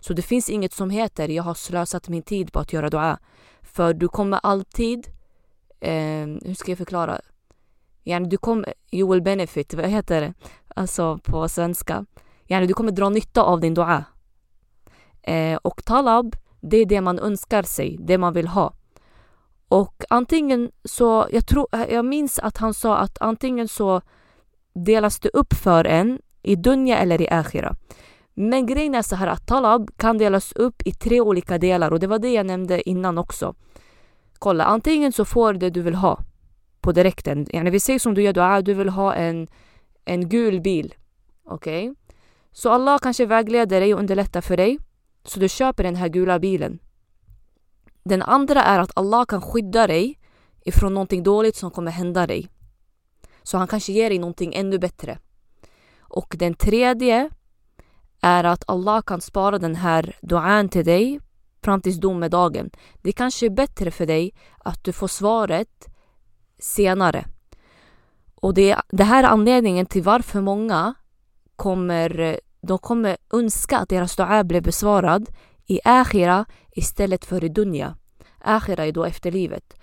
Så 0.00 0.12
det 0.12 0.22
finns 0.22 0.50
inget 0.50 0.72
som 0.72 0.90
heter 0.90 1.28
jag 1.28 1.42
har 1.42 1.54
slösat 1.54 2.08
min 2.08 2.22
tid 2.22 2.52
på 2.52 2.58
att 2.58 2.72
göra 2.72 2.90
dua. 2.90 3.18
För 3.62 3.94
du 3.94 4.08
kommer 4.08 4.40
alltid, 4.42 5.06
eh, 5.80 6.26
hur 6.44 6.54
ska 6.54 6.70
jag 6.70 6.78
förklara? 6.78 7.20
Yani 8.08 8.28
du 8.28 8.36
kommer, 8.36 8.74
you 8.92 9.10
will 9.10 9.22
benefit, 9.22 9.74
vad 9.74 9.84
heter 9.84 10.20
det? 10.20 10.34
Alltså 10.68 11.18
på 11.18 11.48
svenska. 11.48 12.04
Yani 12.46 12.66
du 12.66 12.74
kommer 12.74 12.92
dra 12.92 13.08
nytta 13.08 13.42
av 13.42 13.60
din 13.60 13.74
dua. 13.74 14.04
Eh, 15.22 15.56
och 15.56 15.84
talab, 15.84 16.36
det 16.60 16.76
är 16.76 16.86
det 16.86 17.00
man 17.00 17.18
önskar 17.18 17.62
sig, 17.62 17.96
det 18.00 18.18
man 18.18 18.32
vill 18.32 18.48
ha. 18.48 18.72
Och 19.68 20.04
antingen 20.10 20.70
så, 20.84 21.26
jag, 21.30 21.46
tror, 21.46 21.66
jag 21.90 22.04
minns 22.04 22.38
att 22.38 22.56
han 22.56 22.74
sa 22.74 22.96
att 22.96 23.18
antingen 23.20 23.68
så 23.68 24.00
delas 24.74 25.20
det 25.20 25.28
upp 25.28 25.54
för 25.54 25.84
en 25.84 26.18
i 26.42 26.56
dunja 26.56 26.98
eller 26.98 27.20
i 27.20 27.28
akhira. 27.28 27.76
Men 28.34 28.66
grejen 28.66 28.94
är 28.94 29.02
så 29.02 29.16
här 29.16 29.26
att 29.26 29.46
talab 29.46 29.90
kan 29.96 30.18
delas 30.18 30.52
upp 30.52 30.82
i 30.84 30.92
tre 30.92 31.20
olika 31.20 31.58
delar 31.58 31.92
och 31.92 32.00
det 32.00 32.06
var 32.06 32.18
det 32.18 32.32
jag 32.32 32.46
nämnde 32.46 32.88
innan 32.88 33.18
också. 33.18 33.54
Kolla, 34.38 34.64
antingen 34.64 35.12
så 35.12 35.24
får 35.24 35.52
du 35.52 35.58
det 35.58 35.70
du 35.70 35.82
vill 35.82 35.94
ha 35.94 36.18
på 36.80 36.92
direkten. 36.92 37.46
Yani 37.52 37.70
vi 37.70 37.80
säger 37.80 37.98
som 37.98 38.14
du 38.14 38.22
gör 38.22 38.32
dua, 38.32 38.62
du 38.62 38.74
vill 38.74 38.88
ha 38.88 39.14
en, 39.14 39.48
en 40.04 40.28
gul 40.28 40.60
bil. 40.60 40.94
Okej? 41.44 41.90
Okay? 41.90 41.94
Så 42.52 42.70
Allah 42.70 42.98
kanske 42.98 43.26
vägleder 43.26 43.80
dig 43.80 43.94
och 43.94 44.00
underlättar 44.00 44.40
för 44.40 44.56
dig. 44.56 44.78
Så 45.24 45.40
du 45.40 45.48
köper 45.48 45.84
den 45.84 45.96
här 45.96 46.08
gula 46.08 46.38
bilen. 46.38 46.78
Den 48.02 48.22
andra 48.22 48.62
är 48.62 48.78
att 48.78 48.90
Allah 48.94 49.24
kan 49.24 49.42
skydda 49.42 49.86
dig 49.86 50.18
ifrån 50.64 50.94
någonting 50.94 51.22
dåligt 51.22 51.56
som 51.56 51.70
kommer 51.70 51.90
hända 51.90 52.26
dig. 52.26 52.48
Så 53.42 53.58
han 53.58 53.68
kanske 53.68 53.92
ger 53.92 54.10
dig 54.10 54.18
någonting 54.18 54.54
ännu 54.54 54.78
bättre. 54.78 55.18
Och 56.00 56.34
den 56.38 56.54
tredje 56.54 57.30
är 58.20 58.44
att 58.44 58.64
Allah 58.66 59.02
kan 59.02 59.20
spara 59.20 59.58
den 59.58 59.76
här 59.76 60.16
duan 60.22 60.68
till 60.68 60.84
dig 60.84 61.20
fram 61.62 61.80
tills 61.80 61.96
domedagen. 61.96 62.70
Det 63.02 63.12
kanske 63.12 63.46
är 63.46 63.50
bättre 63.50 63.90
för 63.90 64.06
dig 64.06 64.34
att 64.58 64.84
du 64.84 64.92
får 64.92 65.08
svaret 65.08 65.86
senare. 66.58 67.26
Och 68.34 68.54
det, 68.54 68.76
det 68.88 69.04
här 69.04 69.24
är 69.24 69.28
anledningen 69.28 69.86
till 69.86 70.02
varför 70.02 70.40
många 70.40 70.94
kommer, 71.56 72.40
de 72.60 72.78
kommer 72.78 73.16
önska 73.32 73.78
att 73.78 73.88
deras 73.88 74.16
dua 74.16 74.44
blev 74.44 74.62
besvarad 74.62 75.30
i 75.66 75.80
akhira 75.84 76.44
istället 76.70 77.24
för 77.24 77.44
i 77.44 77.48
dunja. 77.48 77.96
Akhira 78.38 78.86
är 78.86 78.92
då 78.92 79.04
efterlivet. 79.04 79.74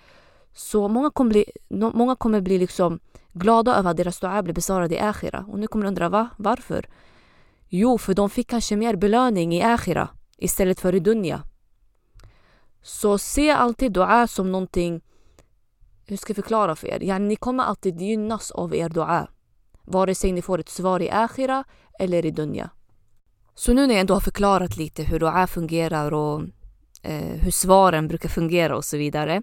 Så 0.52 0.88
många 0.88 1.10
kommer 1.10 1.30
bli, 1.30 1.44
många 1.70 2.16
kommer 2.16 2.40
bli 2.40 2.58
liksom 2.58 3.00
glada 3.32 3.74
över 3.76 3.90
att 3.90 3.96
deras 3.96 4.20
dua 4.20 4.42
blir 4.42 4.54
besvarad 4.54 4.92
i 4.92 4.98
akhira. 4.98 5.44
Och 5.48 5.58
nu 5.58 5.66
kommer 5.66 5.84
du 5.84 5.88
undra 5.88 6.08
va? 6.08 6.28
varför? 6.36 6.88
Jo, 7.68 7.98
för 7.98 8.14
de 8.14 8.30
fick 8.30 8.50
kanske 8.50 8.76
mer 8.76 8.96
belöning 8.96 9.54
i 9.54 9.62
akhira. 9.62 10.08
istället 10.38 10.80
för 10.80 10.94
i 10.94 11.00
dunja. 11.00 11.42
Så 12.82 13.18
se 13.18 13.50
alltid 13.50 13.92
dua 13.92 14.26
som 14.26 14.52
någonting, 14.52 15.00
hur 16.06 16.16
ska 16.16 16.30
jag 16.30 16.36
förklara 16.36 16.76
för 16.76 16.88
er? 16.88 17.00
Ja, 17.02 17.18
ni 17.18 17.36
kommer 17.36 17.64
alltid 17.64 18.00
gynnas 18.00 18.50
av 18.50 18.74
er 18.74 18.88
dua. 18.88 19.28
Vare 19.82 20.14
sig 20.14 20.32
ni 20.32 20.42
får 20.42 20.58
ett 20.58 20.68
svar 20.68 21.02
i 21.02 21.10
akhira 21.10 21.64
eller 21.98 22.26
i 22.26 22.30
dunja. 22.30 22.70
Så 23.54 23.72
nu 23.72 23.86
när 23.86 23.94
jag 23.94 24.00
ändå 24.00 24.14
har 24.14 24.20
förklarat 24.20 24.76
lite 24.76 25.02
hur 25.02 25.18
dua 25.20 25.46
fungerar 25.46 26.14
och 26.14 26.42
eh, 27.02 27.40
hur 27.42 27.50
svaren 27.50 28.08
brukar 28.08 28.28
fungera 28.28 28.76
och 28.76 28.84
så 28.84 28.96
vidare. 28.96 29.42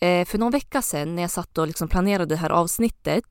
Eh, 0.00 0.24
för 0.24 0.38
någon 0.38 0.52
vecka 0.52 0.82
sedan 0.82 1.14
när 1.14 1.22
jag 1.22 1.30
satt 1.30 1.58
och 1.58 1.66
liksom 1.66 1.88
planerade 1.88 2.26
det 2.26 2.36
här 2.36 2.50
avsnittet 2.50 3.24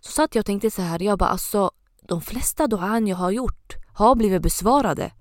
så 0.00 0.12
satt 0.12 0.34
jag 0.34 0.42
och 0.42 0.46
tänkte 0.46 0.70
så 0.70 0.82
här, 0.82 1.02
jag 1.02 1.18
bara 1.18 1.30
alltså 1.30 1.70
de 2.02 2.20
flesta 2.20 2.66
duan 2.66 3.06
jag 3.06 3.16
har 3.16 3.30
gjort 3.30 3.76
har 3.94 4.14
blivit 4.14 4.42
besvarade. 4.42 5.12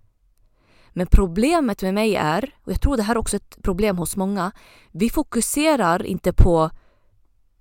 Men 0.94 1.08
problemet 1.08 1.82
med 1.82 1.94
mig 1.94 2.16
är, 2.16 2.56
och 2.64 2.72
jag 2.72 2.82
tror 2.82 2.98
det 2.98 3.04
här 3.04 3.16
är 3.16 3.20
också 3.20 3.36
ett 3.36 3.58
problem 3.64 3.98
hos 3.98 4.16
många, 4.16 4.52
vi 4.92 5.10
fokuserar 5.10 6.06
inte 6.06 6.34
på 6.34 6.70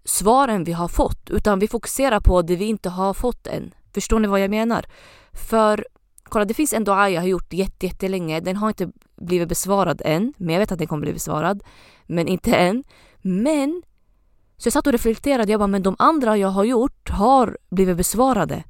svaren 0.05 0.65
vi 0.65 0.73
har 0.73 0.89
fått 0.89 1.31
utan 1.31 1.59
vi 1.59 1.69
fokuserar 1.69 2.21
på 2.21 2.43
det 2.43 2.57
vi 2.57 2.65
inte 2.65 2.89
har 2.89 3.15
fått 3.15 3.47
än. 3.47 3.75
Förstår 3.95 4.19
ni 4.19 4.29
vad 4.29 4.41
jag 4.41 4.51
menar? 4.51 4.87
För 5.33 5.87
kolla 6.23 6.45
det 6.45 6.55
finns 6.55 6.73
en 6.73 6.85
dua 6.85 7.11
jag 7.11 7.21
har 7.21 7.29
gjort 7.29 7.53
jättelänge, 7.53 8.41
den 8.41 8.57
har 8.57 8.69
inte 8.69 8.91
blivit 9.17 9.49
besvarad 9.49 10.03
än, 10.05 10.35
men 10.37 10.55
jag 10.55 10.61
vet 10.61 10.73
att 10.73 10.79
den 10.79 10.89
kommer 10.89 11.01
bli 11.01 11.13
besvarad, 11.13 11.63
men 12.07 12.29
inte 12.29 12.57
än. 12.57 12.85
Men 13.23 13.83
så 14.57 14.67
jag 14.67 14.73
satt 14.73 14.87
och 14.87 14.93
reflekterade, 14.93 15.53
jag 15.53 15.61
bara, 15.61 15.67
men 15.67 15.83
de 15.83 15.97
andra 15.99 16.37
jag 16.37 16.49
har 16.49 16.65
gjort 16.65 17.11
har 17.11 17.59
blivit 17.71 17.97
besvarade. 17.97 18.65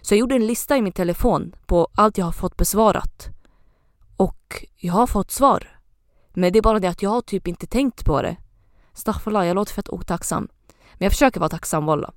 Så 0.00 0.14
jag 0.14 0.18
gjorde 0.18 0.34
en 0.34 0.46
lista 0.46 0.76
i 0.76 0.82
min 0.82 0.92
telefon 0.92 1.54
på 1.66 1.88
allt 1.94 2.18
jag 2.18 2.24
har 2.24 2.32
fått 2.32 2.56
besvarat. 2.56 3.33
Och 4.24 4.64
jag 4.76 4.92
har 4.92 5.06
fått 5.06 5.30
svar. 5.30 5.80
Men 6.34 6.52
det 6.52 6.58
är 6.58 6.62
bara 6.62 6.78
det 6.78 6.88
att 6.88 7.02
jag 7.02 7.10
har 7.10 7.20
typ 7.20 7.48
inte 7.48 7.66
tänkt 7.66 8.04
på 8.04 8.22
det. 8.22 8.36
Staffala, 8.92 9.46
jag 9.46 9.54
låter 9.54 9.72
fett 9.72 9.88
otacksam. 9.88 10.48
Men 10.68 11.04
jag 11.06 11.12
försöker 11.12 11.40
vara 11.40 11.48
tacksam 11.48 11.86
walla. 11.86 12.12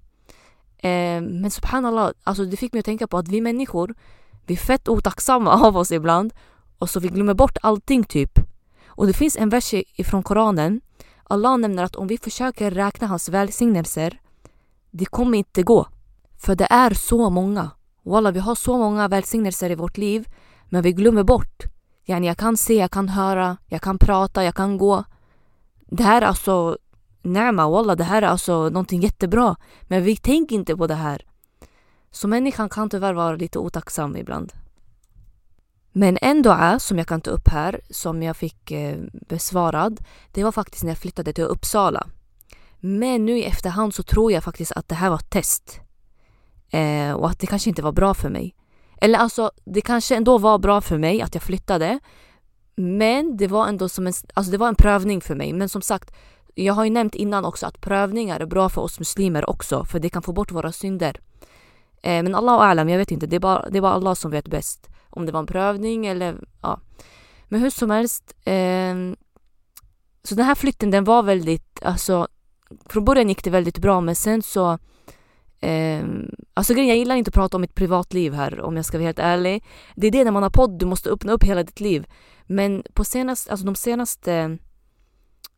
Eh, 0.78 1.22
men 1.22 1.52
subhanallah, 1.52 2.12
alltså 2.24 2.46
det 2.46 2.58
fick 2.58 2.74
mig 2.74 2.80
att 2.80 2.86
tänka 2.86 3.08
på 3.08 3.18
att 3.18 3.28
vi 3.28 3.42
människor, 3.42 3.96
vi 4.46 4.54
är 4.54 4.58
fett 4.58 4.88
otacksamma 4.88 5.52
av 5.68 5.78
oss 5.78 5.92
ibland 5.92 6.34
och 6.78 6.90
så 6.90 7.00
vi 7.00 7.08
glömmer 7.08 7.34
bort 7.34 7.58
allting 7.62 8.04
typ. 8.04 8.40
Och 8.88 9.08
det 9.08 9.14
finns 9.14 9.38
en 9.38 9.50
vers 9.50 9.74
ifrån 9.74 10.24
Koranen. 10.24 10.82
Allah 11.24 11.58
nämner 11.58 11.84
att 11.84 11.96
om 11.96 12.08
vi 12.08 12.18
försöker 12.18 12.72
räkna 12.72 13.08
hans 13.08 13.30
välsignelser, 13.30 14.20
det 14.92 15.06
kommer 15.06 15.38
inte 15.38 15.64
gå. 15.64 15.88
För 16.38 16.56
det 16.56 16.68
är 16.70 16.94
så 16.94 17.30
många. 17.30 17.72
Walla, 18.04 18.32
vi 18.32 18.40
har 18.40 18.56
så 18.56 18.78
många 18.78 19.08
välsignelser 19.08 19.70
i 19.72 19.76
vårt 19.76 19.98
liv, 19.98 20.28
men 20.70 20.82
vi 20.82 20.94
glömmer 20.94 21.24
bort. 21.24 21.77
Yani 22.10 22.28
jag 22.28 22.38
kan 22.38 22.58
se, 22.58 22.74
jag 22.74 22.92
kan 22.92 23.10
höra, 23.10 23.58
jag 23.66 23.82
kan 23.82 23.98
prata, 23.98 24.44
jag 24.44 24.56
kan 24.56 24.78
gå. 24.78 25.04
Det 25.86 26.04
här 26.04 26.22
är 26.22 26.26
alltså 26.26 26.78
Närma, 27.28 27.70
walla, 27.70 27.96
det 27.96 28.04
här 28.04 28.22
är 28.22 28.28
alltså 28.28 28.70
någonting 28.70 29.02
jättebra. 29.02 29.56
Men 29.82 30.04
vi 30.04 30.18
tänker 30.18 30.56
inte 30.56 30.78
på 30.78 30.88
det 30.88 30.96
här. 30.96 31.26
Så 32.12 32.28
människan 32.28 32.70
kan 32.70 32.90
tyvärr 32.90 33.14
vara 33.14 33.36
lite 33.36 33.60
otacksam 33.60 34.16
ibland. 34.16 34.54
Men 35.92 36.18
en 36.22 36.42
dua 36.42 36.80
som 36.80 36.98
jag 36.98 37.08
kan 37.08 37.22
ta 37.22 37.32
upp 37.32 37.48
här, 37.48 37.82
som 37.90 38.24
jag 38.24 38.38
fick 38.38 38.72
eh, 38.72 38.98
besvarad, 39.12 40.00
det 40.32 40.44
var 40.44 40.52
faktiskt 40.52 40.84
när 40.84 40.92
jag 40.92 40.98
flyttade 40.98 41.34
till 41.34 41.44
Uppsala. 41.44 42.08
Men 42.80 43.26
nu 43.26 43.38
i 43.38 43.46
efterhand 43.46 43.94
så 43.94 44.04
tror 44.04 44.32
jag 44.32 44.44
faktiskt 44.44 44.72
att 44.72 44.88
det 44.88 44.96
här 44.96 45.10
var 45.10 45.18
ett 45.18 45.30
test. 45.30 45.80
Eh, 46.70 47.12
och 47.12 47.30
att 47.30 47.40
det 47.40 47.48
kanske 47.48 47.70
inte 47.70 47.82
var 47.82 47.92
bra 47.92 48.14
för 48.14 48.30
mig. 48.30 48.56
Eller 49.02 49.20
alltså, 49.20 49.52
det 49.66 49.82
kanske 49.82 50.16
ändå 50.16 50.38
var 50.38 50.58
bra 50.58 50.82
för 50.82 50.98
mig 50.98 51.22
att 51.22 51.34
jag 51.34 51.44
flyttade. 51.44 52.00
Men 52.76 53.38
det 53.38 53.48
var 53.48 53.68
ändå 53.68 53.90
som 53.90 54.08
en, 54.08 54.14
alltså 54.34 54.52
det 54.52 54.58
var 54.58 54.68
en 54.68 54.76
prövning 54.76 55.22
för 55.22 55.36
mig. 55.36 55.54
Men 55.54 55.70
som 55.70 55.82
sagt, 55.82 56.12
jag 56.56 56.74
har 56.74 56.84
ju 56.84 56.90
nämnt 56.90 57.16
innan 57.16 57.46
också 57.46 57.66
att 57.66 57.82
prövningar 57.82 58.40
är 58.40 58.46
bra 58.46 58.70
för 58.70 58.82
oss 58.82 59.00
muslimer 59.00 59.50
också, 59.50 59.86
för 59.86 60.00
det 60.00 60.10
kan 60.10 60.22
få 60.22 60.34
bort 60.34 60.52
våra 60.52 60.72
synder. 60.72 61.20
Eh, 62.02 62.24
men 62.24 62.36
Allah 62.36 62.56
och 62.56 62.66
alam, 62.66 62.90
jag 62.90 62.98
vet 62.98 63.12
inte, 63.12 63.28
det 63.28 63.36
är, 63.36 63.40
bara, 63.40 63.70
det 63.70 63.78
är 63.78 63.82
bara 63.82 63.94
Allah 63.94 64.14
som 64.14 64.32
vet 64.32 64.48
bäst. 64.48 64.90
Om 65.10 65.26
det 65.26 65.32
var 65.32 65.40
en 65.40 65.46
prövning 65.46 66.06
eller 66.06 66.36
ja. 66.62 66.80
Men 67.48 67.62
hur 67.62 67.70
som 67.70 67.90
helst. 67.90 68.36
Eh, 68.44 68.96
så 70.24 70.36
den 70.36 70.46
här 70.46 70.56
flytten 70.56 70.92
den 70.92 71.04
var 71.04 71.24
väldigt, 71.24 71.84
alltså 71.84 72.28
från 72.86 73.06
början 73.06 73.30
gick 73.30 73.44
det 73.44 73.50
väldigt 73.50 73.78
bra 73.78 74.02
men 74.02 74.16
sen 74.16 74.42
så 74.42 74.80
Eh, 75.60 76.06
alltså 76.54 76.74
grejen, 76.74 76.88
jag 76.88 76.98
gillar 76.98 77.16
inte 77.16 77.30
att 77.30 77.34
prata 77.34 77.58
om 77.58 77.62
mitt 77.62 77.76
privatliv 77.76 78.34
här 78.34 78.62
om 78.62 78.76
jag 78.76 78.86
ska 78.86 78.98
vara 78.98 79.06
helt 79.06 79.20
ärlig. 79.20 79.64
Det 79.96 80.08
är 80.08 80.12
det 80.12 80.24
när 80.24 80.32
man 80.32 80.44
har 80.44 80.50
podd, 80.50 80.80
du 80.80 80.86
måste 80.86 81.10
öppna 81.10 81.32
upp 81.32 81.44
hela 81.44 81.64
ditt 81.64 81.80
liv. 81.80 82.06
Men 82.46 82.84
på 82.94 83.06
senast, 83.06 83.50
alltså 83.50 83.66
de 83.66 83.76
senaste, 83.76 84.58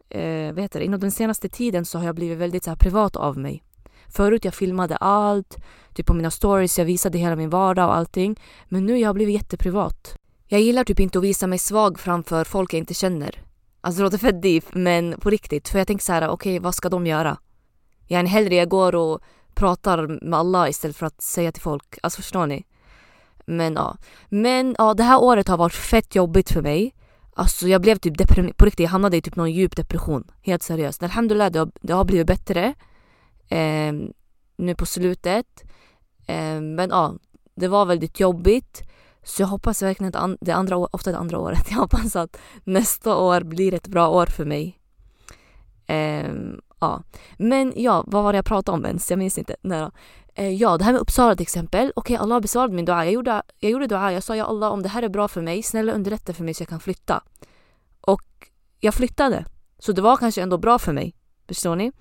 eh, 0.10 0.54
vad 0.54 0.60
heter 0.60 0.80
det, 0.80 0.86
inom 0.86 1.00
den 1.00 1.12
senaste 1.12 1.50
tiden 1.50 1.86
så 1.86 1.98
har 1.98 2.06
jag 2.06 2.16
blivit 2.16 2.38
väldigt 2.38 2.64
så 2.64 2.70
här, 2.70 2.78
privat 2.78 3.16
av 3.16 3.38
mig. 3.38 3.64
Förut 4.08 4.46
jag 4.46 4.54
filmade 4.54 4.96
allt, 4.96 5.58
typ 5.94 6.06
på 6.06 6.14
mina 6.14 6.32
stories, 6.32 6.78
jag 6.78 6.86
visade 6.86 7.18
hela 7.18 7.36
min 7.36 7.50
vardag 7.50 7.88
och 7.88 7.96
allting. 7.96 8.40
Men 8.66 8.86
nu 8.86 8.94
har 8.94 9.00
jag 9.00 9.16
blivit 9.16 9.36
jätteprivat. 9.36 10.16
Jag 10.48 10.62
gillar 10.62 10.84
typ 10.84 11.00
inte 11.00 11.18
att 11.18 11.24
visa 11.24 11.48
mig 11.48 11.60
svag 11.60 12.00
framför 12.00 12.44
folk 12.44 12.74
jag 12.74 12.80
inte 12.80 12.94
känner. 12.94 13.44
Alltså 13.82 14.00
det 14.00 14.04
låter 14.04 14.18
fett 14.18 14.42
deep, 14.42 14.64
men 14.74 15.16
på 15.20 15.30
riktigt. 15.30 15.70
För 15.70 15.78
jag 15.78 15.88
tänker 15.88 16.04
så 16.04 16.14
här, 16.14 16.22
okej 16.30 16.34
okay, 16.34 16.60
vad 16.60 16.76
ska 16.76 16.90
de 16.90 17.08
göra? 17.08 17.38
Jag 18.08 18.20
är 18.20 18.26
hellre 18.26 18.56
jag 18.56 18.70
går 18.70 18.96
och 18.96 19.20
pratar 19.56 20.26
med 20.26 20.40
Allah 20.40 20.70
istället 20.70 20.98
för 20.98 21.06
att 21.06 21.22
säga 21.22 21.52
till 21.52 21.62
folk. 21.62 21.98
Alltså 22.04 22.22
förstår 22.22 22.48
ni? 22.48 22.66
Men 23.46 23.74
ja. 23.74 23.98
Men 24.30 24.76
ja, 24.78 24.94
det 24.94 25.04
här 25.04 25.22
året 25.22 25.48
har 25.48 25.58
varit 25.58 25.74
fett 25.74 26.16
jobbigt 26.16 26.52
för 26.52 26.62
mig. 26.62 26.96
Alltså 27.34 27.68
jag 27.68 27.82
blev 27.82 27.96
typ 27.96 28.18
deprimerad, 28.18 28.58
på 28.58 28.66
riktigt 28.66 28.84
jag 28.84 28.90
hamnade 28.90 29.18
i 29.18 29.22
typ 29.22 29.36
någon 29.36 29.52
djup 29.52 29.76
depression. 29.76 30.32
Helt 30.42 30.64
seriöst. 30.64 31.04
Alhamdulillah 31.04 31.52
det 31.52 31.60
har, 31.60 31.72
det 31.82 31.94
har 31.94 32.06
blivit 32.06 32.28
bättre. 32.28 32.74
Eh, 33.48 33.94
nu 34.58 34.76
på 34.76 34.86
slutet. 34.86 35.64
Eh, 36.28 36.62
men 36.62 36.90
ja, 36.90 37.16
det 37.56 37.68
var 37.68 37.86
väldigt 37.86 38.20
jobbigt. 38.20 38.82
Så 39.24 39.42
jag 39.42 39.48
hoppas 39.48 39.82
verkligen 39.82 40.16
att 40.16 40.38
det 40.42 40.52
andra, 40.52 40.78
ofta 40.78 41.12
det 41.12 41.18
andra 41.18 41.40
året, 41.40 41.68
jag 41.70 41.78
hoppas 41.78 42.16
att 42.16 42.38
nästa 42.64 43.16
år 43.16 43.42
blir 43.42 43.74
ett 43.74 43.88
bra 43.88 44.10
år 44.10 44.26
för 44.26 44.46
mig. 44.46 44.80
Eh, 45.86 46.34
Ja. 46.80 47.04
Men 47.38 47.74
ja, 47.76 48.04
vad 48.08 48.24
var 48.24 48.34
det 48.34 48.38
jag 48.38 48.46
pratade 48.46 48.78
om 48.78 48.86
ens? 48.86 49.10
Jag 49.10 49.20
minns 49.20 49.38
inte. 49.38 49.56
Nej 49.62 49.80
då. 49.80 49.92
Eh, 50.36 50.54
ja, 50.54 50.78
det 50.78 50.84
här 50.84 50.92
med 50.92 51.02
Uppsala 51.02 51.36
till 51.36 51.44
exempel. 51.44 51.92
Okej, 51.96 52.16
okay, 52.16 52.24
Allah 52.24 52.40
besvarade 52.40 52.74
min 52.74 52.86
dua. 52.86 53.06
Jag 53.06 53.14
gjorde, 53.14 53.42
jag 53.60 53.72
gjorde 53.72 53.88
dua. 53.88 54.14
Jag 54.14 54.24
sa 54.24 54.36
ja 54.36 54.46
Allah, 54.46 54.72
om 54.72 54.84
det 54.84 54.90
här 54.90 55.04
är 55.04 55.10
bra 55.10 55.28
för 55.28 55.42
mig, 55.42 55.64
snälla 55.64 55.92
underlätta 55.92 56.34
för 56.34 56.44
mig 56.44 56.54
så 56.54 56.62
jag 56.62 56.70
kan 56.70 56.80
flytta. 56.80 57.24
Och 58.02 58.50
jag 58.80 58.94
flyttade. 58.94 59.46
Så 59.80 59.92
det 59.92 60.02
var 60.02 60.18
kanske 60.18 60.42
ändå 60.42 60.58
bra 60.58 60.80
för 60.80 60.94
mig. 60.94 61.16
Förstår 61.48 61.76
ni? 61.76 61.92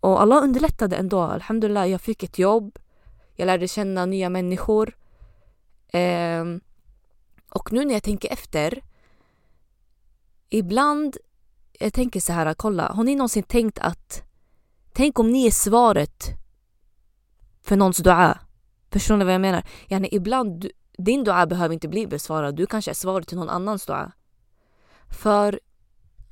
Och 0.00 0.22
Allah 0.22 0.42
underlättade 0.42 0.96
ändå. 0.96 1.20
Alhamdulillah, 1.20 1.90
jag 1.90 2.00
fick 2.00 2.22
ett 2.22 2.38
jobb. 2.38 2.78
Jag 3.36 3.46
lärde 3.46 3.68
känna 3.68 4.06
nya 4.06 4.28
människor. 4.28 4.96
Eh, 5.88 6.44
och 7.50 7.72
nu 7.72 7.84
när 7.84 7.94
jag 7.94 8.02
tänker 8.02 8.32
efter. 8.32 8.82
Ibland 10.48 11.16
jag 11.78 11.92
tänker 11.92 12.20
så 12.20 12.32
här, 12.32 12.54
kolla, 12.54 12.88
har 12.88 13.04
ni 13.04 13.14
någonsin 13.14 13.42
tänkt 13.42 13.78
att 13.78 14.28
Tänk 14.98 15.18
om 15.18 15.30
ni 15.30 15.46
är 15.46 15.50
svaret 15.50 16.24
för 17.62 17.76
någons 17.76 17.98
dua. 17.98 18.38
Förstår 18.90 19.16
ni 19.16 19.24
vad 19.24 19.34
jag 19.34 19.40
menar? 19.40 19.64
Yani 19.88 20.08
ibland, 20.12 20.66
din 20.98 21.24
dua 21.24 21.46
behöver 21.46 21.74
inte 21.74 21.88
bli 21.88 22.06
besvarad. 22.06 22.56
Du 22.56 22.66
kanske 22.66 22.90
är 22.90 22.94
svaret 22.94 23.28
till 23.28 23.38
någon 23.38 23.48
annans 23.48 23.86
dua. 23.86 24.12
För, 25.08 25.48
okej 25.48 25.60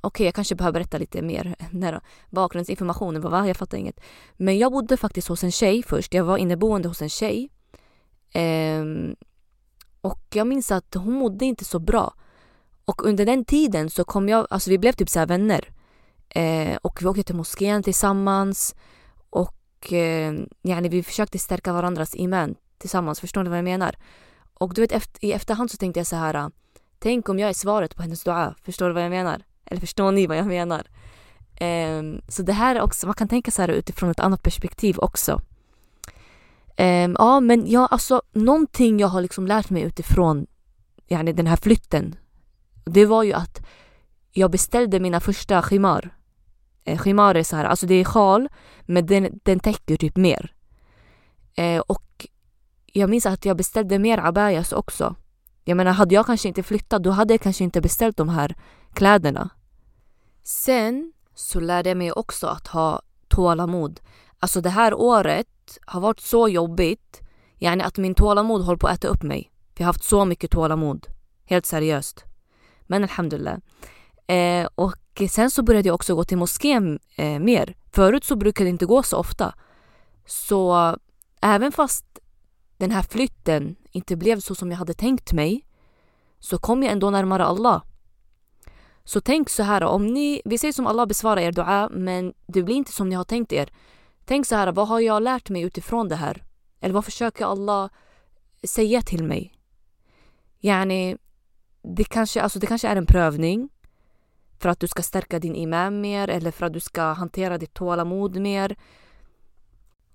okay, 0.01 0.25
jag 0.25 0.35
kanske 0.35 0.55
behöver 0.55 0.79
berätta 0.79 0.97
lite 0.97 1.21
mer. 1.21 1.55
när 1.71 2.01
Bakgrundsinformationen, 2.29 3.21
vad 3.21 3.31
var 3.31 3.45
Jag 3.45 3.57
fattar 3.57 3.77
inget. 3.77 3.99
Men 4.33 4.57
jag 4.57 4.71
bodde 4.71 4.97
faktiskt 4.97 5.27
hos 5.27 5.43
en 5.43 5.51
tjej 5.51 5.83
först. 5.83 6.13
Jag 6.13 6.23
var 6.23 6.37
inneboende 6.37 6.87
hos 6.87 7.01
en 7.01 7.09
tjej. 7.09 7.49
Ehm, 8.31 9.15
och 10.01 10.23
jag 10.33 10.47
minns 10.47 10.71
att 10.71 10.93
hon 10.93 11.13
mådde 11.13 11.45
inte 11.45 11.65
så 11.65 11.79
bra. 11.79 12.13
Och 12.87 13.05
under 13.05 13.25
den 13.25 13.45
tiden 13.45 13.89
så 13.89 14.03
kom 14.03 14.29
jag, 14.29 14.47
alltså 14.49 14.69
vi 14.69 14.77
blev 14.77 14.91
typ 14.91 15.09
så 15.09 15.25
vänner. 15.25 15.69
Eh, 16.29 16.77
och 16.81 17.01
vi 17.01 17.05
åkte 17.05 17.23
till 17.23 17.35
moskén 17.35 17.83
tillsammans. 17.83 18.75
Och 19.29 19.93
eh, 19.93 20.33
yani, 20.61 20.89
vi 20.89 21.03
försökte 21.03 21.39
stärka 21.39 21.73
varandras 21.73 22.15
iman 22.15 22.55
tillsammans. 22.77 23.19
Förstår 23.19 23.43
ni 23.43 23.49
vad 23.49 23.57
jag 23.57 23.63
menar? 23.63 23.95
Och 24.53 24.73
du 24.73 24.81
vet 24.81 24.91
efter, 24.91 25.25
i 25.25 25.31
efterhand 25.31 25.71
så 25.71 25.77
tänkte 25.77 25.99
jag 25.99 26.07
så 26.07 26.15
här. 26.15 26.51
Tänk 26.99 27.29
om 27.29 27.39
jag 27.39 27.49
är 27.49 27.53
svaret 27.53 27.95
på 27.95 28.01
hennes 28.01 28.23
dua. 28.23 28.55
Förstår 28.63 28.87
du 28.87 28.93
vad 28.93 29.03
jag 29.03 29.09
menar? 29.09 29.43
Eller 29.65 29.81
förstår 29.81 30.11
ni 30.11 30.27
vad 30.27 30.37
jag 30.37 30.47
menar? 30.47 30.87
Eh, 31.55 32.03
så 32.27 32.43
det 32.43 32.53
här 32.53 32.81
också, 32.81 33.07
man 33.07 33.15
kan 33.15 33.27
tänka 33.27 33.51
så 33.51 33.61
här 33.61 33.69
utifrån 33.69 34.09
ett 34.09 34.19
annat 34.19 34.43
perspektiv 34.43 34.99
också. 34.99 35.41
Um, 36.79 37.15
ja 37.19 37.39
men 37.39 37.71
ja, 37.71 37.87
alltså 37.87 38.21
någonting 38.31 38.99
jag 38.99 39.07
har 39.07 39.21
liksom 39.21 39.47
lärt 39.47 39.69
mig 39.69 39.83
utifrån 39.83 40.47
yani, 41.07 41.33
den 41.33 41.47
här 41.47 41.55
flytten 41.55 42.15
det 42.87 43.05
var 43.05 43.23
ju 43.23 43.33
att 43.33 43.65
jag 44.31 44.51
beställde 44.51 44.99
mina 44.99 45.19
första 45.19 45.61
khimar. 45.61 46.17
Eh, 46.83 46.99
khimar 46.99 47.35
är 47.35 47.43
så 47.43 47.55
här, 47.55 47.65
alltså 47.65 47.85
det 47.85 47.95
är 47.95 48.03
sjal 48.03 48.49
men 48.81 49.05
den, 49.05 49.39
den 49.43 49.59
täcker 49.59 49.97
typ 49.97 50.17
mer. 50.17 50.53
Eh, 51.55 51.79
och 51.79 52.27
jag 52.85 53.09
minns 53.09 53.25
att 53.25 53.45
jag 53.45 53.57
beställde 53.57 53.99
mer 53.99 54.17
abayas 54.17 54.71
också. 54.71 55.15
Jag 55.63 55.77
menar, 55.77 55.91
hade 55.91 56.15
jag 56.15 56.25
kanske 56.25 56.47
inte 56.47 56.63
flyttat 56.63 57.03
då 57.03 57.11
hade 57.11 57.33
jag 57.33 57.41
kanske 57.41 57.63
inte 57.63 57.81
beställt 57.81 58.17
de 58.17 58.29
här 58.29 58.55
kläderna. 58.93 59.49
Sen 60.43 61.13
så 61.35 61.59
lärde 61.59 61.89
jag 61.89 61.97
mig 61.97 62.11
också 62.11 62.47
att 62.47 62.67
ha 62.67 63.01
tålamod. 63.27 63.99
Alltså 64.39 64.61
det 64.61 64.69
här 64.69 64.93
året 64.93 65.47
har 65.85 66.01
varit 66.01 66.19
så 66.19 66.49
jobbigt. 66.49 67.21
Yani 67.59 67.83
att 67.83 67.97
min 67.97 68.15
tålamod 68.15 68.61
håller 68.65 68.77
på 68.77 68.87
att 68.87 68.97
äta 68.97 69.07
upp 69.07 69.23
mig. 69.23 69.51
För 69.75 69.81
jag 69.81 69.87
har 69.87 69.93
haft 69.93 70.03
så 70.03 70.25
mycket 70.25 70.51
tålamod. 70.51 71.07
Helt 71.45 71.65
seriöst. 71.65 72.26
Men 72.87 73.03
alhamdulillah. 73.03 73.57
Eh, 74.27 74.67
och 74.75 75.21
sen 75.29 75.51
så 75.51 75.63
började 75.63 75.89
jag 75.89 75.95
också 75.95 76.15
gå 76.15 76.23
till 76.23 76.37
moskén 76.37 76.99
eh, 77.15 77.39
mer. 77.39 77.75
Förut 77.91 78.23
så 78.23 78.35
brukade 78.35 78.65
det 78.65 78.69
inte 78.69 78.85
gå 78.85 79.03
så 79.03 79.17
ofta. 79.17 79.53
Så 80.25 80.95
även 81.41 81.71
fast 81.71 82.05
den 82.77 82.91
här 82.91 83.01
flytten 83.01 83.75
inte 83.91 84.15
blev 84.15 84.39
så 84.39 84.55
som 84.55 84.71
jag 84.71 84.77
hade 84.77 84.93
tänkt 84.93 85.33
mig 85.33 85.65
så 86.39 86.57
kom 86.57 86.83
jag 86.83 86.91
ändå 86.91 87.09
närmare 87.09 87.45
Allah. 87.45 87.83
Så 89.03 89.21
tänk 89.21 89.49
så 89.49 89.63
här, 89.63 89.83
om 89.83 90.07
ni, 90.07 90.41
vi 90.45 90.57
säger 90.57 90.73
som 90.73 90.87
Allah 90.87 91.05
besvarar 91.05 91.41
er 91.41 91.51
dua 91.51 91.89
men 91.91 92.33
det 92.47 92.63
blir 92.63 92.75
inte 92.75 92.91
som 92.91 93.09
ni 93.09 93.15
har 93.15 93.23
tänkt 93.23 93.53
er. 93.53 93.69
Tänk 94.25 94.45
så 94.45 94.55
här, 94.55 94.71
vad 94.71 94.87
har 94.87 94.99
jag 94.99 95.23
lärt 95.23 95.49
mig 95.49 95.61
utifrån 95.61 96.07
det 96.07 96.15
här? 96.15 96.43
Eller 96.81 96.93
vad 96.93 97.05
försöker 97.05 97.45
Allah 97.45 97.89
säga 98.63 99.01
till 99.01 99.23
mig? 99.23 99.53
Yani, 100.61 101.17
det 101.95 102.03
kanske, 102.03 102.41
alltså 102.41 102.59
det 102.59 102.67
kanske 102.67 102.87
är 102.87 102.95
en 102.95 103.05
prövning 103.05 103.69
för 104.59 104.69
att 104.69 104.79
du 104.79 104.87
ska 104.87 105.03
stärka 105.03 105.39
din 105.39 105.55
imam 105.55 106.01
mer 106.01 106.27
eller 106.29 106.51
för 106.51 106.65
att 106.65 106.73
du 106.73 106.79
ska 106.79 107.01
hantera 107.01 107.57
ditt 107.57 107.73
tålamod 107.73 108.35
mer. 108.35 108.75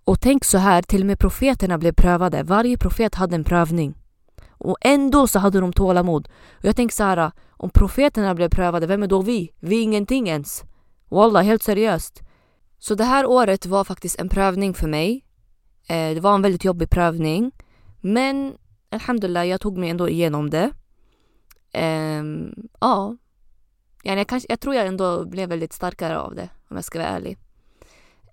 Och 0.05 0.21
tänk 0.21 0.45
så 0.45 0.59
här, 0.59 0.83
till 0.83 1.01
och 1.01 1.07
med 1.07 1.19
profeterna 1.19 1.79
blev 1.79 1.93
prövade. 1.93 2.43
Varje 2.43 2.77
profet 2.77 3.15
hade 3.15 3.35
en 3.35 3.45
prövning. 3.45 3.95
Och 4.49 4.77
ändå 4.81 5.27
så 5.27 5.39
hade 5.39 5.61
de 5.61 5.73
tålamod. 5.73 6.29
Och 6.51 6.65
jag 6.65 6.77
tänker 6.77 6.95
så 6.95 7.05
här, 7.05 7.33
om 7.51 7.71
profeterna 7.71 8.35
blev 8.35 8.49
prövade, 8.49 8.87
vem 8.87 9.03
är 9.03 9.07
då 9.07 9.23
vi? 9.23 9.53
Vi 9.61 9.79
är 9.79 9.83
ingenting 9.83 10.29
ens. 10.29 10.65
Wallah, 11.09 11.43
helt 11.43 11.63
seriöst. 11.63 12.21
Så 12.79 12.95
det 12.95 13.05
här 13.05 13.27
året 13.27 13.67
var 13.67 13.85
faktiskt 13.85 14.21
en 14.21 14.29
prövning 14.29 14.75
för 14.75 14.89
mig. 14.89 15.25
Eh, 15.89 16.15
det 16.15 16.21
var 16.21 16.35
en 16.35 16.43
väldigt 16.43 16.65
jobbig 16.65 16.91
prövning. 16.91 17.53
Men 18.01 18.55
alhamdulillah, 18.91 19.49
jag 19.49 19.61
tog 19.61 19.79
mig 19.79 19.91
ändå 19.91 20.09
igenom 20.09 20.51
det. 20.51 20.71
Eh, 21.73 22.23
ja. 22.81 23.17
Jag, 24.03 24.27
kanske, 24.27 24.47
jag 24.49 24.61
tror 24.61 24.75
jag 24.75 24.87
ändå 24.87 25.25
blev 25.25 25.49
väldigt 25.49 25.73
starkare 25.73 26.19
av 26.19 26.35
det, 26.35 26.49
om 26.69 26.77
jag 26.77 26.85
ska 26.85 26.99
vara 26.99 27.09
ärlig. 27.09 27.39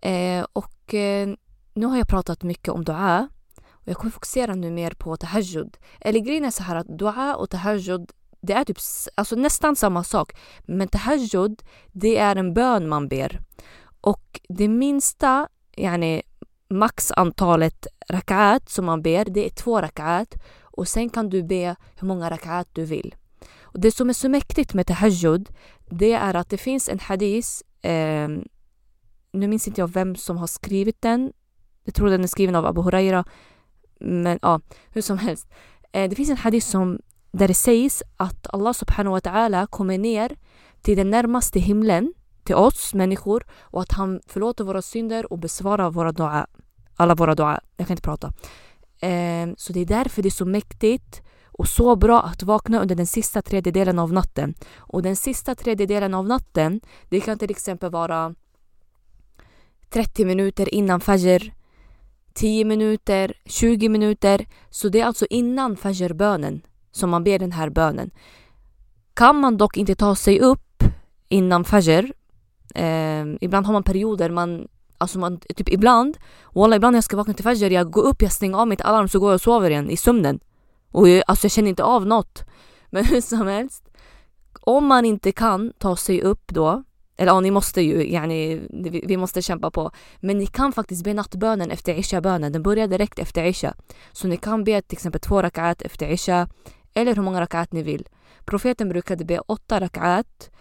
Eh, 0.01 0.45
och 0.53 0.93
eh, 0.93 1.29
nu 1.73 1.85
har 1.85 1.97
jag 1.97 2.07
pratat 2.07 2.43
mycket 2.43 2.69
om 2.69 2.83
dua. 2.83 3.29
Och 3.71 3.87
jag 3.87 3.97
kommer 3.97 4.11
fokusera 4.11 4.55
nu 4.55 4.71
mer 4.71 4.91
på 4.91 5.17
tahajjud. 5.17 5.77
Eller 6.01 6.19
grejen 6.19 6.45
är 6.45 6.51
så 6.51 6.63
här 6.63 6.75
att 6.75 6.97
dua 6.97 7.35
och 7.35 7.49
tahajjud 7.49 8.11
det 8.41 8.53
är 8.53 8.63
typ 8.63 8.77
alltså 9.15 9.35
nästan 9.35 9.75
samma 9.75 10.03
sak. 10.03 10.37
Men 10.59 10.87
tahajjud, 10.87 11.63
det 11.91 12.17
är 12.17 12.35
en 12.35 12.53
bön 12.53 12.89
man 12.89 13.07
ber. 13.07 13.39
Och 14.01 14.39
det 14.49 14.67
minsta, 14.67 15.47
yani 15.75 16.21
max 16.69 17.11
antalet 17.11 17.87
rakat 18.09 18.69
som 18.69 18.85
man 18.85 19.01
ber, 19.01 19.25
det 19.25 19.45
är 19.45 19.49
två 19.49 19.81
rakat. 19.81 20.35
Och 20.61 20.87
sen 20.87 21.09
kan 21.09 21.29
du 21.29 21.43
be 21.43 21.75
hur 21.95 22.07
många 22.07 22.29
rakat 22.29 22.67
du 22.73 22.85
vill. 22.85 23.15
Och 23.73 23.79
det 23.79 23.91
som 23.91 24.09
är 24.09 24.13
så 24.13 24.29
mäktigt 24.29 24.73
med 24.73 24.87
tahajjud, 24.87 25.49
det 25.89 26.13
är 26.13 26.33
att 26.33 26.49
det 26.49 26.57
finns 26.57 26.89
en 26.89 26.99
hadith, 26.99 27.49
eh, 27.81 28.27
nu 29.31 29.47
minns 29.47 29.67
inte 29.67 29.81
jag 29.81 29.93
vem 29.93 30.15
som 30.15 30.37
har 30.37 30.47
skrivit 30.47 31.01
den. 31.01 31.31
Jag 31.83 31.93
tror 31.93 32.09
den 32.09 32.23
är 32.23 32.27
skriven 32.27 32.55
av 32.55 32.65
Abu 32.65 32.81
Huraira. 32.81 33.25
Men 33.99 34.39
ja, 34.41 34.61
hur 34.89 35.01
som 35.01 35.17
helst. 35.17 35.47
Eh, 35.91 36.09
det 36.09 36.15
finns 36.15 36.29
en 36.29 36.37
hadith 36.37 36.67
som, 36.67 36.99
där 37.31 37.47
det 37.47 37.53
sägs 37.53 38.03
att 38.17 38.47
Allah 38.53 38.73
subhanahu 38.73 39.11
wa 39.11 39.19
ta'ala 39.19 39.67
kommer 39.67 39.97
ner 39.97 40.35
till 40.81 40.97
den 40.97 41.09
närmaste 41.09 41.59
himlen 41.59 42.13
till 42.43 42.55
oss 42.55 42.93
människor 42.93 43.45
och 43.59 43.81
att 43.81 43.91
han 43.91 44.21
förlåter 44.27 44.63
våra 44.63 44.81
synder 44.81 45.33
och 45.33 45.39
besvarar 45.39 45.91
våra 45.91 46.11
dua. 46.11 46.47
Alla 46.95 47.15
våra 47.15 47.35
dua. 47.35 47.59
Jag 47.77 47.87
kan 47.87 47.93
inte 47.93 48.01
prata. 48.01 48.33
Eh, 48.99 49.49
så 49.57 49.73
det 49.73 49.79
är 49.79 49.85
därför 49.85 50.21
det 50.21 50.29
är 50.29 50.31
så 50.31 50.45
mäktigt 50.45 51.21
och 51.59 51.67
så 51.67 51.95
bra 51.95 52.21
att 52.21 52.43
vakna 52.43 52.81
under 52.81 52.95
den 52.95 53.07
sista 53.07 53.41
tredjedelen 53.41 53.99
av 53.99 54.13
natten. 54.13 54.53
Och 54.77 55.01
den 55.01 55.15
sista 55.15 55.55
tredjedelen 55.55 56.13
av 56.13 56.27
natten, 56.27 56.81
det 57.09 57.19
kan 57.19 57.37
till 57.37 57.51
exempel 57.51 57.91
vara 57.91 58.35
30 59.89 60.25
minuter 60.25 60.73
innan 60.73 60.99
Fajr, 61.01 61.53
10 62.33 62.65
minuter, 62.65 63.33
20 63.45 63.89
minuter. 63.89 64.45
Så 64.69 64.89
det 64.89 64.99
är 65.01 65.05
alltså 65.05 65.25
innan 65.29 65.77
Fajr-bönen 65.77 66.61
som 66.91 67.09
man 67.09 67.23
ber 67.23 67.39
den 67.39 67.51
här 67.51 67.69
bönen. 67.69 68.11
Kan 69.13 69.35
man 69.35 69.57
dock 69.57 69.77
inte 69.77 69.95
ta 69.95 70.15
sig 70.15 70.39
upp 70.39 70.83
innan 71.29 71.63
Fajr, 71.63 72.13
eh, 72.75 73.25
ibland 73.41 73.65
har 73.65 73.73
man 73.73 73.83
perioder 73.83 74.29
man 74.29 74.67
Alltså 75.01 75.19
man, 75.19 75.39
typ 75.39 75.69
ibland, 75.69 76.17
wallah 76.53 76.75
ibland 76.75 76.93
när 76.93 76.97
jag 76.97 77.03
ska 77.03 77.17
vakna 77.17 77.33
till 77.33 77.43
Fajr, 77.43 77.71
jag 77.71 77.91
går 77.91 78.01
upp, 78.01 78.21
jag 78.21 78.31
stänger 78.31 78.57
av 78.57 78.67
mitt 78.67 78.81
alarm 78.81 79.07
så 79.07 79.19
går 79.19 79.29
jag 79.29 79.35
och 79.35 79.41
sover 79.41 79.69
igen 79.69 79.89
i 79.89 79.97
sömnen. 79.97 80.39
Och 80.91 81.09
jag, 81.09 81.23
alltså 81.27 81.45
jag 81.45 81.51
känner 81.51 81.69
inte 81.69 81.83
av 81.83 82.05
något. 82.05 82.43
Men 82.89 83.05
hur 83.05 83.21
som 83.21 83.47
helst, 83.47 83.83
om 84.61 84.85
man 84.85 85.05
inte 85.05 85.31
kan 85.31 85.73
ta 85.77 85.95
sig 85.95 86.21
upp 86.21 86.43
då, 86.47 86.83
eller 87.17 87.31
ja, 87.31 87.39
ni 87.39 87.51
måste 87.51 87.81
ju, 87.81 88.11
yani, 88.11 88.61
vi 89.03 89.17
måste 89.17 89.41
kämpa 89.41 89.71
på. 89.71 89.91
Men 90.19 90.37
ni 90.37 90.47
kan 90.47 90.71
faktiskt 90.71 91.03
be 91.03 91.13
nattbönen 91.13 91.71
efter 91.71 91.93
Isha-bönen. 91.93 92.51
Den 92.51 92.63
börjar 92.63 92.87
direkt 92.87 93.19
efter 93.19 93.43
Isha. 93.43 93.73
Så 94.11 94.27
ni 94.27 94.37
kan 94.37 94.63
be 94.63 94.81
till 94.81 94.95
exempel 94.95 95.21
två 95.21 95.41
rakat 95.41 95.81
efter 95.81 96.07
Isha, 96.07 96.47
eller 96.93 97.15
hur 97.15 97.23
många 97.23 97.41
rakat 97.41 97.71
ni 97.71 97.83
vill. 97.83 98.07
Profeten 98.45 98.89
brukade 98.89 99.25
be 99.25 99.39
åtta 99.39 99.79
rakat 99.79 100.51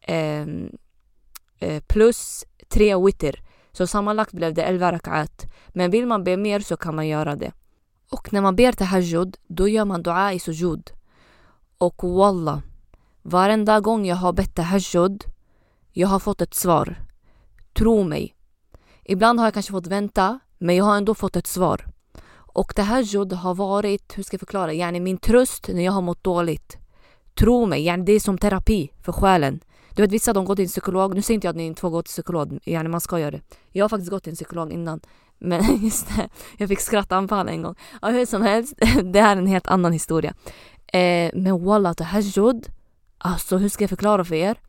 ehm, 0.00 0.70
eh, 1.58 1.82
plus 1.86 2.44
tre 2.68 2.96
witter. 2.96 3.42
Så 3.72 3.86
sammanlagt 3.86 4.32
blev 4.32 4.54
det 4.54 4.62
elva 4.62 4.92
rakat. 4.92 5.46
Men 5.68 5.90
vill 5.90 6.06
man 6.06 6.24
be 6.24 6.36
mer 6.36 6.60
så 6.60 6.76
kan 6.76 6.94
man 6.94 7.08
göra 7.08 7.36
det. 7.36 7.52
Och 8.10 8.32
när 8.32 8.40
man 8.40 8.56
ber 8.56 8.72
tahajjud, 8.72 9.36
då 9.46 9.68
gör 9.68 9.84
man 9.84 10.02
dua 10.02 10.32
i 10.32 10.38
sujud. 10.38 10.90
Och 11.78 12.04
wallah, 12.04 12.58
varenda 13.22 13.80
gång 13.80 14.06
jag 14.06 14.16
har 14.16 14.32
bett 14.32 14.54
tahajjud, 14.54 15.24
jag 15.92 16.08
har 16.08 16.18
fått 16.18 16.40
ett 16.40 16.54
svar. 16.54 16.96
Tro 17.72 18.04
mig. 18.04 18.34
Ibland 19.04 19.38
har 19.38 19.46
jag 19.46 19.54
kanske 19.54 19.72
fått 19.72 19.86
vänta, 19.86 20.40
men 20.58 20.76
jag 20.76 20.84
har 20.84 20.96
ändå 20.96 21.14
fått 21.14 21.36
ett 21.36 21.46
svar. 21.46 21.86
Och 22.58 22.74
tahajjud 22.74 23.32
har 23.32 23.54
varit, 23.54 24.18
hur 24.18 24.22
ska 24.22 24.34
jag 24.34 24.40
förklara, 24.40 24.72
yani 24.72 25.00
min 25.00 25.18
tröst 25.18 25.68
när 25.68 25.84
jag 25.84 25.92
har 25.92 26.02
mått 26.02 26.24
dåligt. 26.24 26.76
Tro 27.34 27.66
mig, 27.66 27.86
yani 27.86 28.04
det 28.04 28.12
är 28.12 28.20
som 28.20 28.38
terapi 28.38 28.90
för 29.02 29.12
själen. 29.12 29.60
Du 29.94 30.02
vet 30.02 30.12
vissa 30.12 30.32
de 30.32 30.44
går 30.44 30.56
till 30.56 30.64
en 30.64 30.68
psykolog, 30.68 31.14
nu 31.14 31.22
säger 31.22 31.34
inte 31.34 31.46
jag 31.46 31.52
att 31.52 31.56
ni 31.56 31.66
inte 31.66 31.80
får 31.80 31.90
gå 31.90 32.02
till 32.02 32.10
psykolog, 32.10 32.58
yani 32.64 32.88
man 32.88 33.00
ska 33.00 33.18
göra 33.18 33.30
det. 33.30 33.40
Jag 33.72 33.84
har 33.84 33.88
faktiskt 33.88 34.10
gått 34.10 34.22
till 34.22 34.30
en 34.30 34.36
psykolog 34.36 34.72
innan. 34.72 35.00
Men 35.38 35.76
just 35.82 36.16
det, 36.16 36.28
jag 36.56 36.68
fick 36.68 36.80
skrattanfall 36.80 37.48
en 37.48 37.62
gång. 37.62 37.74
Ja, 38.02 38.08
hur 38.08 38.26
som 38.26 38.42
helst, 38.42 38.74
det 39.04 39.20
här 39.20 39.36
är 39.36 39.40
en 39.40 39.46
helt 39.46 39.66
annan 39.66 39.92
historia. 39.92 40.34
Eh, 40.86 41.30
men 41.34 41.64
wallah 41.64 41.92
tahajjud, 41.92 42.68
alltså 43.18 43.56
hur 43.56 43.68
ska 43.68 43.82
jag 43.82 43.90
förklara 43.90 44.24
för 44.24 44.34
er? 44.34 44.60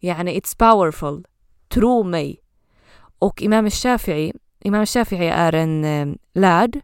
Yani 0.00 0.40
it's 0.40 0.58
powerful. 0.58 1.24
Tro 1.68 2.02
mig. 2.02 2.40
Och 3.18 3.42
Imam 3.42 3.66
Shafi'i, 3.66 4.32
Imam 4.60 4.84
Shafi'i 4.84 5.32
är 5.32 5.52
en 5.52 5.84
eh, 5.84 6.16
lärd, 6.34 6.80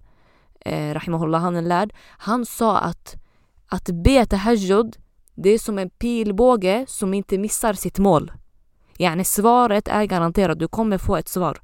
eh, 0.60 0.94
rahimahullah, 0.94 1.40
han 1.40 1.54
är 1.54 1.58
en 1.58 1.68
lärd. 1.68 1.92
Han 2.18 2.46
sa 2.46 2.78
att 2.78 3.16
att 3.66 3.90
be 3.90 4.26
tahajjud, 4.26 4.96
det 5.34 5.50
är 5.50 5.58
som 5.58 5.78
en 5.78 5.90
pilbåge 5.90 6.84
som 6.88 7.14
inte 7.14 7.38
missar 7.38 7.72
sitt 7.72 7.98
mål. 7.98 8.32
Yani 8.98 9.24
svaret 9.24 9.88
är 9.88 10.04
garanterat, 10.04 10.58
du 10.58 10.68
kommer 10.68 10.98
få 10.98 11.16
ett 11.16 11.28
svar. 11.28 11.60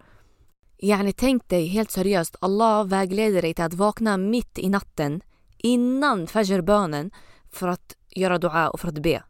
Yani 0.81 1.13
tänk 1.13 1.49
dig 1.49 1.67
helt 1.67 1.91
seriöst, 1.91 2.37
Allah 2.41 2.85
vägleder 2.85 3.43
dig 3.43 3.55
till 3.55 3.65
att 3.65 3.75
vakna 3.75 4.17
mitt 4.17 4.59
i 4.59 4.69
natten 4.69 5.21
innan 5.57 6.27
fajrbönen 6.27 7.11
för 7.51 7.69
att 7.69 7.97
göra 8.11 8.39
dua 8.39 8.71
och 8.71 8.81
för 8.81 8.89
att 8.89 8.99
be. 8.99 9.23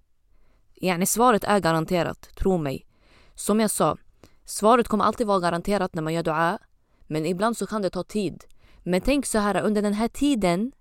Yani 0.80 1.06
svaret 1.06 1.44
är 1.44 1.60
garanterat, 1.60 2.28
tro 2.36 2.58
mig. 2.58 2.86
Som 3.34 3.60
jag 3.60 3.70
sa, 3.70 3.96
svaret 4.44 4.88
kommer 4.88 5.04
alltid 5.04 5.26
vara 5.26 5.40
garanterat 5.40 5.94
när 5.94 6.02
man 6.02 6.14
gör 6.14 6.22
dua. 6.22 6.58
Men 7.06 7.26
ibland 7.26 7.56
så 7.56 7.66
kan 7.66 7.82
det 7.82 7.90
ta 7.90 8.02
tid. 8.02 8.44
Men 8.82 9.00
tänk 9.00 9.26
så 9.26 9.38
här, 9.38 9.62
under 9.62 9.82
den 9.82 9.94
här 9.94 10.08
tiden 10.08 10.72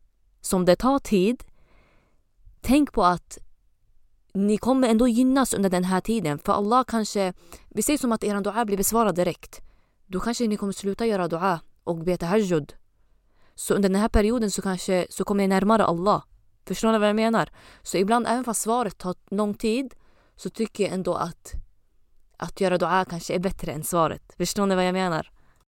som 0.41 0.65
det 0.65 0.75
tar 0.75 0.99
tid, 0.99 1.43
tänk 2.61 2.91
på 2.91 3.03
att 3.03 3.37
ni 4.33 4.57
kommer 4.57 4.87
ändå 4.89 5.07
gynnas 5.07 5.53
under 5.53 5.69
den 5.69 5.83
här 5.83 6.01
tiden. 6.01 6.39
För 6.39 6.53
Allah 6.53 6.83
kanske, 6.83 7.33
vi 7.69 7.81
säger 7.81 7.97
som 7.97 8.11
att 8.11 8.23
er 8.23 8.41
dua 8.41 8.65
blir 8.65 8.77
besvarad 8.77 9.15
direkt 9.15 9.61
då 10.07 10.19
kanske 10.19 10.47
ni 10.47 10.57
kommer 10.57 10.73
sluta 10.73 11.05
göra 11.05 11.27
dua 11.27 11.59
och 11.83 11.97
be 11.97 12.17
tahajjud. 12.17 12.75
Så 13.55 13.73
under 13.73 13.89
den 13.89 14.01
här 14.01 14.09
perioden 14.09 14.51
så 14.51 14.61
kanske 14.61 15.07
så 15.09 15.23
kommer 15.23 15.43
ni 15.43 15.47
närmare 15.47 15.85
Allah. 15.85 16.23
Förstår 16.65 16.91
ni 16.91 16.97
vad 16.97 17.09
jag 17.09 17.15
menar? 17.15 17.49
Så 17.81 17.97
ibland, 17.97 18.27
även 18.27 18.43
fast 18.43 18.61
svaret 18.61 18.97
tar 18.97 19.15
lång 19.29 19.53
tid, 19.53 19.93
så 20.35 20.49
tycker 20.49 20.83
jag 20.83 20.93
ändå 20.93 21.15
att 21.15 21.53
att 22.37 22.61
göra 22.61 22.77
dua 22.77 23.05
kanske 23.05 23.35
är 23.35 23.39
bättre 23.39 23.71
än 23.71 23.83
svaret. 23.83 24.33
Förstår 24.37 24.65
ni 24.65 24.75
vad 24.75 24.87
jag 24.87 24.93
menar? 24.93 25.31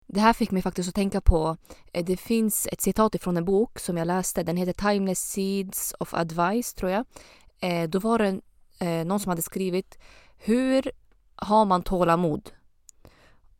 Det 0.06 0.20
här 0.20 0.32
fick 0.32 0.50
mig 0.50 0.62
faktiskt 0.62 0.88
att 0.88 0.94
tänka 0.94 1.20
på, 1.20 1.56
eh, 1.92 2.04
det 2.04 2.16
finns 2.16 2.68
ett 2.72 2.80
citat 2.80 3.14
ifrån 3.14 3.36
en 3.36 3.44
bok 3.44 3.78
som 3.78 3.96
jag 3.96 4.06
läste, 4.06 4.42
den 4.42 4.56
heter 4.56 4.90
Timeless 4.90 5.20
Seeds 5.20 5.94
of 6.00 6.14
Advice 6.14 6.74
tror 6.74 6.90
jag. 6.90 7.04
Eh, 7.60 7.88
då 7.88 7.98
var 7.98 8.18
det 8.18 8.40
eh, 8.78 9.04
någon 9.04 9.20
som 9.20 9.30
hade 9.30 9.42
skrivit 9.42 9.98
Hur 10.38 10.90
har 11.36 11.64
man 11.64 11.82
tålamod? 11.82 12.50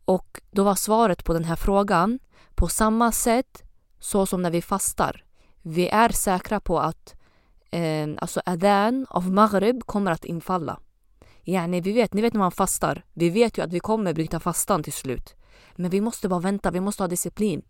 Och 0.05 0.41
då 0.51 0.65
var 0.65 0.75
svaret 0.75 1.25
på 1.25 1.33
den 1.33 1.45
här 1.45 1.57
frågan 1.57 2.19
på 2.55 2.69
samma 2.69 3.13
sätt 3.13 3.63
så 3.99 4.27
som 4.27 4.43
när 4.43 4.51
vi 4.51 4.63
fastar. 4.63 5.25
Vi 5.63 5.89
är 5.89 6.09
säkra 6.09 6.61
på 6.61 6.81
att 6.81 7.15
eh, 7.71 8.09
alltså 8.19 8.41
adhan 8.45 9.07
av 9.11 9.31
Maghrib 9.31 9.85
kommer 9.87 10.11
att 10.11 10.25
infalla. 10.25 10.81
Yani, 11.45 11.81
vi 11.81 11.93
vet, 11.93 12.15
ni 12.15 12.23
vet 12.23 12.33
när 12.33 12.39
man 12.39 12.53
fastar, 12.53 13.05
vi 13.13 13.31
vet 13.31 13.59
ju 13.59 13.63
att 13.65 13.73
vi 13.73 13.81
kommer 13.81 14.15
bryta 14.15 14.41
fastan 14.41 14.83
till 14.83 14.93
slut. 14.93 15.35
Men 15.77 15.91
vi 15.91 16.01
måste 16.01 16.29
bara 16.29 16.41
vänta, 16.41 16.71
vi 16.71 16.81
måste 16.81 17.03
ha 17.03 17.09
disciplin. 17.09 17.63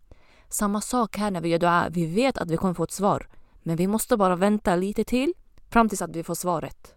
Samma 0.49 0.81
sak 0.81 1.17
här 1.17 1.31
när 1.31 1.41
vi 1.41 1.49
gör 1.49 1.59
dua, 1.59 1.87
vi 1.89 2.05
vet 2.05 2.37
att 2.37 2.51
vi 2.51 2.57
kommer 2.57 2.73
få 2.73 2.83
ett 2.83 2.91
svar. 2.91 3.27
Men 3.63 3.75
vi 3.75 3.87
måste 3.87 4.17
bara 4.17 4.35
vänta 4.35 4.75
lite 4.75 5.03
till 5.03 5.33
fram 5.69 5.89
tills 5.89 6.01
att 6.01 6.15
vi 6.15 6.23
får 6.23 6.35
svaret. 6.35 6.95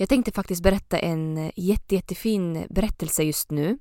Jag 0.00 0.08
tänkte 0.08 0.32
faktiskt 0.32 0.62
berätta 0.62 0.98
en 0.98 1.38
eh, 1.38 1.50
jätte, 1.56 1.94
jättefin 1.94 2.66
berättelse 2.70 3.22
just 3.22 3.50
nu. 3.50 3.78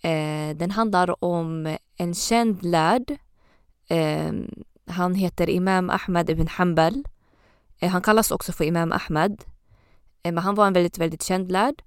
Eh, 0.00 0.56
den 0.56 0.70
handlar 0.70 1.24
om 1.24 1.76
en 1.96 2.14
känd 2.14 2.64
lärd. 2.64 3.16
Eh, 3.88 4.32
han 4.86 5.14
heter 5.14 5.50
Imam 5.50 5.90
Ahmed 5.90 6.30
ibn 6.30 6.46
Hanbal. 6.46 7.04
Eh, 7.78 7.90
han 7.90 8.02
kallas 8.02 8.30
också 8.30 8.52
för 8.52 8.64
Imam 8.64 8.92
Ahmed. 8.92 9.44
Eh, 10.22 10.32
men 10.32 10.38
han 10.38 10.54
var 10.54 10.66
en 10.66 10.72
väldigt, 10.72 10.98
väldigt 10.98 11.22
känd 11.22 11.52
lärd. 11.52 11.82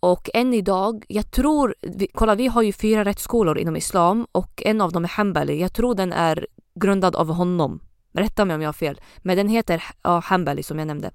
Och 0.00 0.30
än 0.34 0.54
idag, 0.54 1.04
jag 1.08 1.30
tror, 1.30 1.74
vi, 1.82 2.08
kolla 2.14 2.34
vi 2.34 2.46
har 2.46 2.62
ju 2.62 2.72
fyra 2.72 3.04
rättsskolor 3.04 3.58
inom 3.58 3.76
islam 3.76 4.26
och 4.32 4.62
en 4.66 4.80
av 4.80 4.92
dem 4.92 5.04
är 5.04 5.08
Hanbali. 5.08 5.60
Jag 5.60 5.72
tror 5.72 5.94
den 5.94 6.12
är 6.12 6.46
grundad 6.74 7.16
av 7.16 7.28
honom. 7.28 7.80
Rätta 8.12 8.44
mig 8.44 8.54
om 8.54 8.62
jag 8.62 8.68
har 8.68 8.72
fel. 8.72 9.00
Men 9.18 9.36
den 9.36 9.48
heter 9.48 9.84
ja, 10.02 10.20
Hanbali 10.24 10.62
som 10.62 10.78
jag 10.78 10.86
nämnde. 10.86 11.10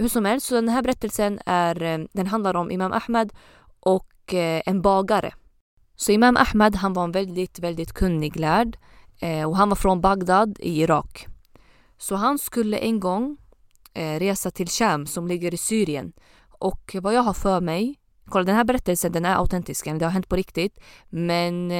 Hur 0.00 0.08
som 0.08 0.24
helst, 0.24 0.46
så 0.46 0.54
den 0.54 0.68
här 0.68 0.82
berättelsen 0.82 1.40
är, 1.46 1.82
eh, 1.82 1.98
den 2.12 2.26
handlar 2.26 2.56
om 2.56 2.70
Imam 2.70 2.92
Ahmed 2.92 3.32
och 3.80 4.34
eh, 4.34 4.62
en 4.66 4.82
bagare. 4.82 5.34
Så 5.96 6.12
Imam 6.12 6.36
Ahmed 6.36 6.76
han 6.76 6.92
var 6.92 7.04
en 7.04 7.12
väldigt, 7.12 7.58
väldigt 7.58 7.92
kunnig 7.92 8.36
lärd 8.36 8.78
eh, 9.20 9.48
och 9.48 9.56
han 9.56 9.68
var 9.68 9.76
från 9.76 10.00
Bagdad 10.00 10.58
i 10.60 10.82
Irak. 10.82 11.26
Så 11.98 12.14
han 12.14 12.38
skulle 12.38 12.76
en 12.76 13.00
gång 13.00 13.36
resa 13.94 14.50
till 14.50 14.68
Sham 14.68 15.06
som 15.06 15.28
ligger 15.28 15.54
i 15.54 15.56
Syrien. 15.56 16.12
Och 16.48 16.96
vad 17.02 17.14
jag 17.14 17.22
har 17.22 17.32
för 17.32 17.60
mig, 17.60 18.00
kolla 18.26 18.44
den 18.44 18.56
här 18.56 18.64
berättelsen 18.64 19.12
den 19.12 19.24
är 19.24 19.36
autentisk, 19.36 19.84
det 19.84 20.04
har 20.04 20.12
hänt 20.12 20.28
på 20.28 20.36
riktigt. 20.36 20.78
Men 21.08 21.72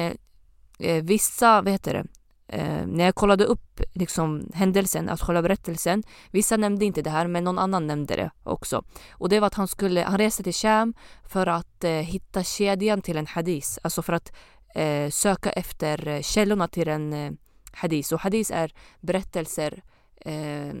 vissa, 1.01 1.61
vad 1.61 1.71
heter 1.71 1.93
det, 1.93 2.05
eh, 2.51 2.85
när 2.87 3.05
jag 3.05 3.15
kollade 3.15 3.45
upp 3.45 3.81
liksom, 3.93 4.49
händelsen, 4.53 5.09
att 5.09 5.21
själva 5.21 5.41
berättelsen, 5.41 6.03
vissa 6.31 6.57
nämnde 6.57 6.85
inte 6.85 7.01
det 7.01 7.09
här 7.09 7.27
men 7.27 7.43
någon 7.43 7.59
annan 7.59 7.87
nämnde 7.87 8.15
det 8.15 8.31
också. 8.43 8.83
Och 9.11 9.29
det 9.29 9.39
var 9.39 9.47
att 9.47 9.53
han 9.53 9.67
skulle, 9.67 10.01
han 10.01 10.17
reste 10.17 10.43
till 10.43 10.53
Sham 10.53 10.93
för 11.23 11.47
att 11.47 11.83
eh, 11.83 11.91
hitta 11.91 12.43
kedjan 12.43 13.01
till 13.01 13.17
en 13.17 13.27
hadis, 13.27 13.79
alltså 13.81 14.01
för 14.01 14.13
att 14.13 14.31
eh, 14.75 15.09
söka 15.09 15.51
efter 15.51 16.07
eh, 16.07 16.21
källorna 16.21 16.67
till 16.67 16.87
en 16.87 17.13
eh, 17.13 17.31
hadis. 17.71 18.11
Och 18.11 18.19
hadis 18.19 18.51
är 18.51 18.73
berättelser, 18.99 19.83
eh, 20.21 20.73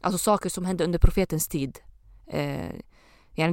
alltså 0.00 0.18
saker 0.18 0.50
som 0.50 0.64
hände 0.64 0.84
under 0.84 0.98
profetens 0.98 1.48
tid. 1.48 1.78
Eh, 2.26 2.74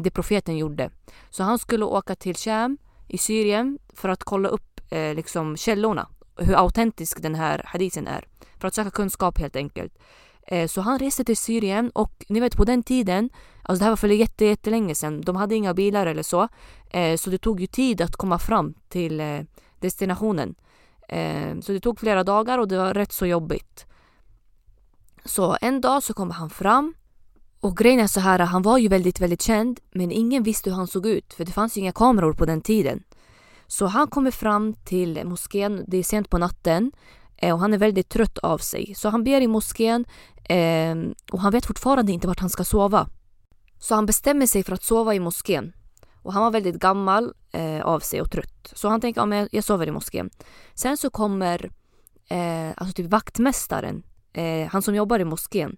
det 0.03 0.11
profeten 0.11 0.57
gjorde. 0.57 0.89
Så 1.29 1.43
han 1.43 1.59
skulle 1.59 1.85
åka 1.85 2.15
till 2.15 2.35
Sham 2.35 2.77
i 3.07 3.17
Syrien 3.17 3.79
för 3.93 4.09
att 4.09 4.23
kolla 4.23 4.49
upp 4.49 4.81
eh, 4.89 5.15
liksom 5.15 5.57
källorna 5.57 6.07
hur 6.41 6.55
autentisk 6.55 7.21
den 7.21 7.35
här 7.35 7.61
hadisen 7.65 8.07
är. 8.07 8.27
För 8.59 8.67
att 8.67 8.73
söka 8.73 8.91
kunskap 8.91 9.37
helt 9.37 9.55
enkelt. 9.55 9.97
Eh, 10.47 10.67
så 10.67 10.81
han 10.81 10.99
reste 10.99 11.23
till 11.23 11.37
Syrien 11.37 11.89
och 11.89 12.25
ni 12.29 12.39
vet 12.39 12.57
på 12.57 12.65
den 12.65 12.83
tiden, 12.83 13.29
alltså 13.63 13.79
det 13.79 13.85
här 13.85 13.91
var 13.91 13.97
för 13.97 14.07
jätte, 14.07 14.45
jättelänge 14.45 14.95
sedan, 14.95 15.21
de 15.21 15.35
hade 15.35 15.55
inga 15.55 15.73
bilar 15.73 16.05
eller 16.05 16.23
så. 16.23 16.47
Eh, 16.89 17.17
så 17.17 17.29
det 17.29 17.37
tog 17.37 17.61
ju 17.61 17.67
tid 17.67 18.01
att 18.01 18.15
komma 18.15 18.39
fram 18.39 18.73
till 18.89 19.19
eh, 19.19 19.39
destinationen. 19.79 20.55
Så 21.61 21.71
det 21.71 21.79
tog 21.79 21.99
flera 21.99 22.23
dagar 22.23 22.57
och 22.57 22.67
det 22.67 22.77
var 22.77 22.93
rätt 22.93 23.11
så 23.11 23.25
jobbigt. 23.25 23.85
Så 25.25 25.57
en 25.61 25.81
dag 25.81 26.03
så 26.03 26.13
kommer 26.13 26.33
han 26.33 26.49
fram 26.49 26.93
och 27.59 27.77
grejen 27.77 27.99
är 27.99 28.07
så 28.07 28.19
här, 28.19 28.39
han 28.39 28.61
var 28.61 28.77
ju 28.77 28.87
väldigt, 28.87 29.21
väldigt 29.21 29.41
känd 29.41 29.79
men 29.91 30.11
ingen 30.11 30.43
visste 30.43 30.69
hur 30.69 30.77
han 30.77 30.87
såg 30.87 31.05
ut 31.05 31.33
för 31.33 31.45
det 31.45 31.51
fanns 31.51 31.77
ju 31.77 31.81
inga 31.81 31.91
kameror 31.91 32.33
på 32.33 32.45
den 32.45 32.61
tiden. 32.61 33.03
Så 33.71 33.85
han 33.85 34.07
kommer 34.07 34.31
fram 34.31 34.73
till 34.73 35.25
moskén, 35.25 35.83
det 35.87 35.97
är 35.97 36.03
sent 36.03 36.29
på 36.29 36.37
natten 36.37 36.91
eh, 37.37 37.53
och 37.53 37.59
han 37.59 37.73
är 37.73 37.77
väldigt 37.77 38.09
trött 38.09 38.37
av 38.37 38.57
sig. 38.57 38.93
Så 38.95 39.09
han 39.09 39.23
ber 39.23 39.41
i 39.41 39.47
moskén 39.47 40.05
eh, 40.43 40.95
och 41.31 41.39
han 41.39 41.51
vet 41.51 41.65
fortfarande 41.65 42.11
inte 42.11 42.27
vart 42.27 42.39
han 42.39 42.49
ska 42.49 42.63
sova. 42.63 43.07
Så 43.79 43.95
han 43.95 44.05
bestämmer 44.05 44.45
sig 44.45 44.63
för 44.63 44.73
att 44.73 44.83
sova 44.83 45.15
i 45.15 45.19
moskén. 45.19 45.73
Och 46.21 46.33
han 46.33 46.43
var 46.43 46.51
väldigt 46.51 46.75
gammal 46.75 47.33
eh, 47.51 47.81
av 47.81 47.99
sig 47.99 48.21
och 48.21 48.31
trött. 48.31 48.73
Så 48.73 48.89
han 48.89 49.01
tänker, 49.01 49.35
ja, 49.35 49.47
jag 49.51 49.63
sover 49.63 49.87
i 49.87 49.91
moskén. 49.91 50.29
Sen 50.73 50.97
så 50.97 51.09
kommer 51.09 51.71
eh, 52.29 52.69
alltså 52.75 52.93
typ 52.93 53.11
vaktmästaren, 53.11 54.03
eh, 54.33 54.67
han 54.67 54.81
som 54.81 54.95
jobbar 54.95 55.19
i 55.19 55.25
moskén. 55.25 55.77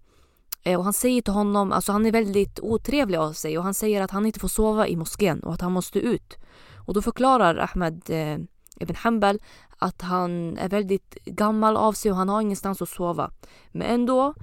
Eh, 0.63 0.77
och 0.77 0.83
han 0.83 0.93
säger 0.93 1.21
till 1.21 1.33
honom, 1.33 1.71
alltså 1.71 1.91
han 1.91 2.05
är 2.05 2.11
väldigt 2.11 2.59
otrevlig 2.59 3.17
av 3.17 3.33
sig 3.33 3.57
och 3.57 3.63
han 3.63 3.73
säger 3.73 4.01
att 4.01 4.11
han 4.11 4.25
inte 4.25 4.39
får 4.39 4.47
sova 4.47 4.87
i 4.87 4.95
moskén 4.95 5.39
och 5.43 5.53
att 5.53 5.61
han 5.61 5.71
måste 5.71 5.99
ut. 5.99 6.37
Och 6.85 6.93
då 6.93 7.01
förklarar 7.01 7.55
Ahmed 7.57 8.09
eh, 8.09 8.37
Ibn 8.79 8.95
Hanbal 8.95 9.39
att 9.77 10.01
han 10.01 10.57
är 10.57 10.69
väldigt 10.69 11.17
gammal 11.25 11.77
av 11.77 11.93
sig 11.93 12.11
och 12.11 12.17
han 12.17 12.29
har 12.29 12.41
ingenstans 12.41 12.81
att 12.81 12.89
sova. 12.89 13.31
Men 13.71 13.87
ändå 13.87 14.33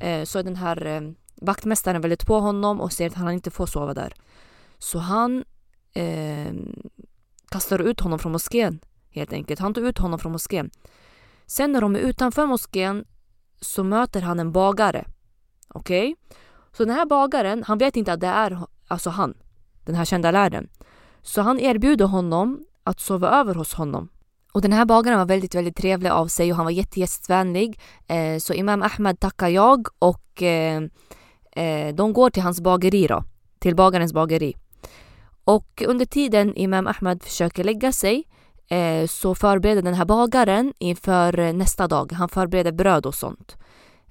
eh, 0.00 0.24
så 0.24 0.38
är 0.38 0.42
den 0.42 0.56
här 0.56 0.86
eh, 0.86 1.00
vaktmästaren 1.34 2.00
väldigt 2.00 2.26
på 2.26 2.40
honom 2.40 2.80
och 2.80 2.92
säger 2.92 3.10
att 3.10 3.16
han 3.16 3.32
inte 3.32 3.50
får 3.50 3.66
sova 3.66 3.94
där. 3.94 4.14
Så 4.78 4.98
han 4.98 5.44
eh, 5.94 6.52
kastar 7.48 7.78
ut 7.78 8.00
honom 8.00 8.18
från 8.18 8.32
moskén 8.32 8.80
helt 9.10 9.32
enkelt. 9.32 9.60
Han 9.60 9.74
tar 9.74 9.82
ut 9.82 9.98
honom 9.98 10.18
från 10.18 10.32
moskén. 10.32 10.70
Sen 11.46 11.72
när 11.72 11.80
de 11.80 11.96
är 11.96 12.00
utanför 12.00 12.46
moskén 12.46 13.04
så 13.60 13.84
möter 13.84 14.20
han 14.20 14.40
en 14.40 14.52
bagare. 14.52 15.04
Okej? 15.68 16.12
Okay? 16.12 16.36
Så 16.72 16.84
den 16.84 16.94
här 16.94 17.06
bagaren, 17.06 17.64
han 17.66 17.78
vet 17.78 17.96
inte 17.96 18.12
att 18.12 18.20
det 18.20 18.26
är 18.26 18.58
alltså 18.88 19.10
han, 19.10 19.34
den 19.84 19.94
här 19.94 20.04
kända 20.04 20.30
lärden. 20.30 20.68
Så 21.22 21.42
han 21.42 21.60
erbjuder 21.60 22.04
honom 22.04 22.60
att 22.84 23.00
sova 23.00 23.30
över 23.30 23.54
hos 23.54 23.74
honom. 23.74 24.08
Och 24.52 24.62
den 24.62 24.72
här 24.72 24.84
bagaren 24.84 25.18
var 25.18 25.26
väldigt, 25.26 25.54
väldigt 25.54 25.76
trevlig 25.76 26.10
av 26.10 26.26
sig 26.26 26.50
och 26.50 26.56
han 26.56 26.64
var 26.64 26.72
jättegästvänlig. 26.72 27.80
Eh, 28.06 28.38
så 28.38 28.54
Imam 28.54 28.82
Ahmed 28.82 29.20
tackar 29.20 29.48
jag 29.48 29.88
och 29.98 30.42
eh, 30.42 30.82
eh, 31.52 31.94
de 31.94 32.12
går 32.12 32.30
till 32.30 32.42
hans 32.42 32.60
bageri 32.60 33.06
då. 33.06 33.24
Till 33.58 33.76
bagarens 33.76 34.12
bageri. 34.12 34.56
Och 35.44 35.82
under 35.86 36.06
tiden 36.06 36.56
Imam 36.56 36.86
Ahmed 36.86 37.22
försöker 37.22 37.64
lägga 37.64 37.92
sig 37.92 38.24
eh, 38.68 39.06
så 39.06 39.34
förbereder 39.34 39.82
den 39.82 39.94
här 39.94 40.04
bagaren 40.04 40.72
inför 40.78 41.38
eh, 41.38 41.52
nästa 41.52 41.88
dag. 41.88 42.12
Han 42.12 42.28
förbereder 42.28 42.72
bröd 42.72 43.06
och 43.06 43.14
sånt. 43.14 43.56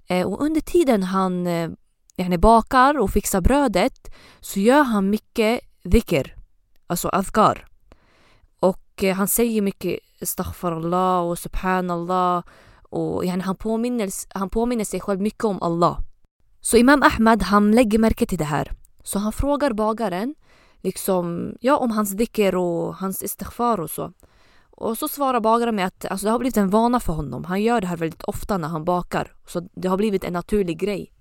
Eh, 0.08 0.28
och 0.28 0.42
under 0.42 0.62
tiden 0.62 1.04
han 1.04 1.48
eh, 1.48 2.38
bakar 2.40 3.00
och 3.00 3.12
fixar 3.12 3.42
brödet 3.42 4.16
så 4.40 4.60
gör 4.60 4.84
han 4.84 5.10
mycket 5.10 5.62
dhikr 5.84 6.39
alltså 6.90 7.10
adhkar. 7.14 7.66
Och 8.60 9.04
eh, 9.04 9.16
han 9.16 9.28
säger 9.28 9.62
mycket 9.62 10.00
Allah 10.62 11.20
och 11.20 11.40
subhanallah 11.40 12.44
och 12.90 13.26
yani, 13.26 13.44
han, 13.44 13.56
påminner, 13.56 14.10
han 14.38 14.50
påminner 14.50 14.86
sig 14.86 15.00
själv 15.00 15.22
mycket 15.22 15.44
om 15.44 15.62
Allah. 15.62 16.00
Så 16.62 16.78
Imam 16.78 17.04
Ahmad 17.04 17.44
han 17.44 17.72
lägger 17.72 18.00
märke 18.00 18.26
till 18.26 18.38
det 18.38 18.46
här. 18.46 18.72
Så 19.04 19.20
han 19.20 19.32
frågar 19.32 19.74
bagaren 19.74 20.36
liksom, 20.82 21.56
ja, 21.60 21.78
om 21.78 21.92
hans 21.92 22.12
dhikr 22.12 22.56
och 22.56 22.96
hans 22.96 23.24
istighfar 23.24 23.80
och 23.80 23.90
så. 23.90 24.14
Och 24.72 24.98
så 24.98 25.08
svarar 25.08 25.40
bagaren 25.40 25.76
med 25.76 25.86
att 25.86 26.06
alltså, 26.06 26.26
det 26.26 26.32
har 26.32 26.40
blivit 26.40 26.58
en 26.58 26.70
vana 26.70 27.00
för 27.00 27.14
honom. 27.14 27.44
Han 27.44 27.64
gör 27.64 27.82
det 27.82 27.88
här 27.88 27.98
väldigt 27.98 28.24
ofta 28.24 28.58
när 28.58 28.68
han 28.68 28.86
bakar. 28.86 29.34
Så 29.48 29.68
det 29.74 29.88
har 29.88 29.98
blivit 29.98 30.24
en 30.24 30.34
naturlig 30.34 30.80
grej. 30.80 31.12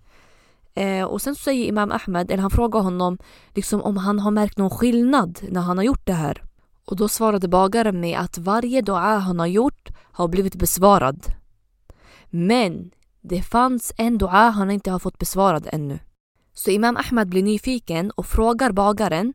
Eh, 0.79 1.05
och 1.05 1.23
sen 1.23 1.35
så 1.35 1.43
säger 1.43 1.67
Imam 1.67 1.93
Ahmed, 1.93 2.31
eller 2.31 2.43
han 2.43 2.51
frågar 2.51 2.81
honom 2.81 3.19
liksom 3.55 3.83
om 3.83 3.97
han 3.97 4.19
har 4.19 4.31
märkt 4.31 4.59
någon 4.59 4.71
skillnad 4.71 5.39
när 5.49 5.61
han 5.61 5.77
har 5.77 5.85
gjort 5.85 6.07
det 6.07 6.13
här. 6.13 6.43
Och 6.85 6.97
då 6.97 7.09
svarade 7.09 7.49
bagaren 7.49 8.01
med 8.01 8.19
att 8.19 8.39
varje 8.39 8.83
dua 8.83 9.19
han 9.19 9.39
har 9.39 9.47
gjort 9.47 9.89
har 10.13 10.29
blivit 10.29 10.55
besvarad. 10.55 11.27
Men 12.31 12.91
det 13.21 13.43
fanns 13.43 13.93
en 13.97 14.19
dua 14.19 14.51
han 14.51 14.71
inte 14.71 14.91
har 14.91 14.99
fått 14.99 15.19
besvarad 15.19 15.69
ännu. 15.73 15.99
Så 16.55 16.71
Imam 16.71 16.97
Ahmed 16.97 17.29
blir 17.29 17.43
nyfiken 17.43 18.11
och 18.11 18.27
frågar 18.27 18.73
bagaren 18.73 19.35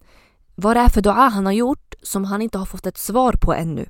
vad 0.56 0.76
det 0.76 0.80
är 0.80 0.90
för 0.90 1.02
dua 1.02 1.28
han 1.30 1.46
har 1.46 1.54
gjort 1.54 1.96
som 2.02 2.26
han 2.26 2.42
inte 2.42 2.58
har 2.58 2.66
fått 2.66 2.86
ett 2.86 2.98
svar 2.98 3.34
på 3.42 3.54
ännu. 3.54 3.86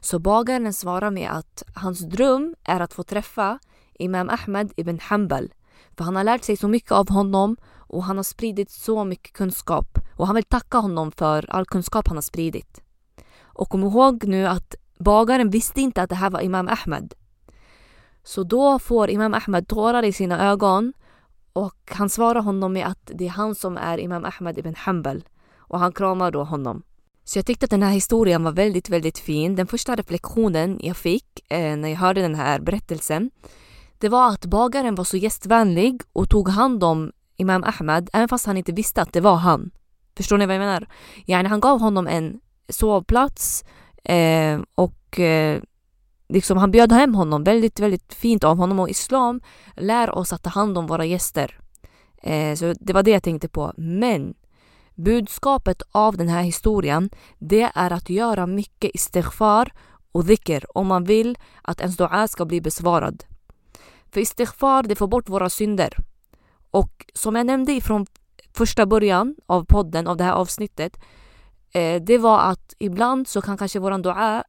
Så 0.00 0.18
bagaren 0.18 0.72
svarar 0.72 1.10
med 1.10 1.30
att 1.30 1.62
hans 1.74 2.00
dröm 2.00 2.54
är 2.64 2.80
att 2.80 2.94
få 2.94 3.02
träffa 3.02 3.58
Imam 3.94 4.28
Ahmed 4.28 4.72
ibn 4.76 4.98
Hanbal 5.02 5.50
för 5.96 6.04
han 6.04 6.16
har 6.16 6.24
lärt 6.24 6.44
sig 6.44 6.56
så 6.56 6.68
mycket 6.68 6.92
av 6.92 7.10
honom 7.10 7.56
och 7.88 8.04
han 8.04 8.16
har 8.16 8.24
spridit 8.24 8.70
så 8.70 9.04
mycket 9.04 9.32
kunskap 9.32 9.98
och 10.16 10.26
han 10.26 10.36
vill 10.36 10.44
tacka 10.44 10.78
honom 10.78 11.12
för 11.12 11.50
all 11.50 11.66
kunskap 11.66 12.08
han 12.08 12.16
har 12.16 12.22
spridit. 12.22 12.80
Och 13.42 13.68
kom 13.68 13.84
ihåg 13.84 14.24
nu 14.24 14.46
att 14.46 14.74
bagaren 14.98 15.50
visste 15.50 15.80
inte 15.80 16.02
att 16.02 16.10
det 16.10 16.16
här 16.16 16.30
var 16.30 16.40
Imam 16.40 16.68
Ahmed. 16.68 17.14
Så 18.24 18.42
då 18.44 18.78
får 18.78 19.10
Imam 19.10 19.34
Ahmed 19.34 19.68
tårar 19.68 20.02
i 20.02 20.12
sina 20.12 20.50
ögon 20.50 20.92
och 21.52 21.90
han 21.90 22.08
svarar 22.08 22.40
honom 22.40 22.72
med 22.72 22.86
att 22.86 23.10
det 23.14 23.26
är 23.26 23.30
han 23.30 23.54
som 23.54 23.76
är 23.76 23.98
Imam 23.98 24.24
Ahmed 24.24 24.58
ibn 24.58 24.74
Hanbal. 24.76 25.24
Och 25.56 25.78
han 25.78 25.92
kramar 25.92 26.30
då 26.30 26.44
honom. 26.44 26.82
Så 27.24 27.38
jag 27.38 27.46
tyckte 27.46 27.64
att 27.64 27.70
den 27.70 27.82
här 27.82 27.92
historien 27.92 28.44
var 28.44 28.52
väldigt, 28.52 28.88
väldigt 28.88 29.18
fin. 29.18 29.56
Den 29.56 29.66
första 29.66 29.96
reflektionen 29.96 30.80
jag 30.82 30.96
fick 30.96 31.52
eh, 31.52 31.76
när 31.76 31.88
jag 31.88 31.96
hörde 31.96 32.22
den 32.22 32.34
här 32.34 32.60
berättelsen 32.60 33.30
det 33.98 34.08
var 34.08 34.28
att 34.28 34.44
bagaren 34.44 34.94
var 34.94 35.04
så 35.04 35.16
gästvänlig 35.16 36.02
och 36.12 36.30
tog 36.30 36.48
hand 36.48 36.84
om 36.84 37.12
Imam 37.36 37.64
Ahmed 37.64 38.10
även 38.12 38.28
fast 38.28 38.46
han 38.46 38.56
inte 38.56 38.72
visste 38.72 39.02
att 39.02 39.12
det 39.12 39.20
var 39.20 39.36
han. 39.36 39.70
Förstår 40.16 40.38
ni 40.38 40.46
vad 40.46 40.56
jag 40.56 40.60
menar? 40.60 40.88
Yani 41.26 41.48
han 41.48 41.60
gav 41.60 41.80
honom 41.80 42.06
en 42.06 42.40
sovplats 42.68 43.64
eh, 44.04 44.60
och 44.74 45.20
eh, 45.20 45.60
liksom 46.28 46.58
han 46.58 46.70
bjöd 46.70 46.92
hem 46.92 47.14
honom. 47.14 47.44
Väldigt, 47.44 47.80
väldigt 47.80 48.14
fint 48.14 48.44
av 48.44 48.56
honom 48.56 48.80
och 48.80 48.88
islam 48.88 49.40
lär 49.76 50.10
oss 50.10 50.32
att 50.32 50.42
ta 50.42 50.50
hand 50.50 50.78
om 50.78 50.86
våra 50.86 51.04
gäster. 51.04 51.60
Eh, 52.22 52.54
så 52.54 52.74
det 52.80 52.92
var 52.92 53.02
det 53.02 53.10
jag 53.10 53.22
tänkte 53.22 53.48
på. 53.48 53.72
Men 53.76 54.34
budskapet 54.94 55.82
av 55.92 56.16
den 56.16 56.28
här 56.28 56.42
historien 56.42 57.10
det 57.38 57.70
är 57.74 57.92
att 57.92 58.10
göra 58.10 58.46
mycket 58.46 58.90
istighfar 58.94 59.72
och 60.12 60.24
dhikr 60.24 60.64
om 60.74 60.86
man 60.86 61.04
vill 61.04 61.38
att 61.62 61.80
ens 61.80 61.96
dua 61.96 62.28
ska 62.28 62.44
bli 62.44 62.60
besvarad. 62.60 63.24
För 64.16 64.20
istighfar 64.20 64.82
det 64.82 64.96
får 64.96 65.06
bort 65.06 65.28
våra 65.28 65.50
synder. 65.50 65.96
Och 66.70 67.06
som 67.14 67.36
jag 67.36 67.46
nämnde 67.46 67.80
från 67.80 68.06
första 68.54 68.86
början 68.86 69.36
av 69.46 69.64
podden, 69.64 70.06
av 70.06 70.16
det 70.16 70.24
här 70.24 70.32
avsnittet, 70.32 70.96
eh, 71.72 72.02
det 72.02 72.18
var 72.18 72.40
att 72.40 72.74
ibland 72.78 73.28
så 73.28 73.40
kan 73.42 73.58
kanske 73.58 73.78
våran 73.78 74.02
dua 74.02 74.44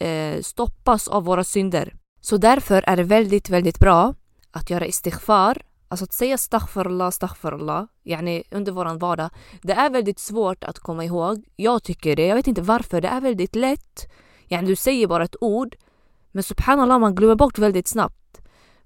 eh, 0.00 0.42
stoppas 0.42 1.08
av 1.08 1.24
våra 1.24 1.44
synder. 1.44 1.94
Så 2.20 2.36
därför 2.36 2.82
är 2.86 2.96
det 2.96 3.02
väldigt, 3.02 3.50
väldigt 3.50 3.78
bra 3.78 4.14
att 4.50 4.70
göra 4.70 4.86
istighfar, 4.86 5.62
alltså 5.88 6.04
att 6.04 6.12
säga 6.12 6.38
staghfirullah, 6.38 7.10
staghfirullah, 7.10 7.86
yani 8.04 8.42
under 8.50 8.72
våran 8.72 8.98
vardag. 8.98 9.30
Det 9.62 9.72
är 9.72 9.90
väldigt 9.90 10.18
svårt 10.18 10.64
att 10.64 10.78
komma 10.78 11.04
ihåg. 11.04 11.44
Jag 11.56 11.82
tycker 11.82 12.16
det. 12.16 12.26
Jag 12.26 12.36
vet 12.36 12.46
inte 12.46 12.62
varför. 12.62 13.00
Det 13.00 13.08
är 13.08 13.20
väldigt 13.20 13.54
lätt. 13.54 14.12
Yani 14.48 14.66
du 14.66 14.76
säger 14.76 15.06
bara 15.06 15.24
ett 15.24 15.36
ord, 15.40 15.76
men 16.32 16.42
subhanallah, 16.42 16.98
man 16.98 17.14
glömmer 17.14 17.34
bort 17.34 17.58
väldigt 17.58 17.88
snabbt. 17.88 18.25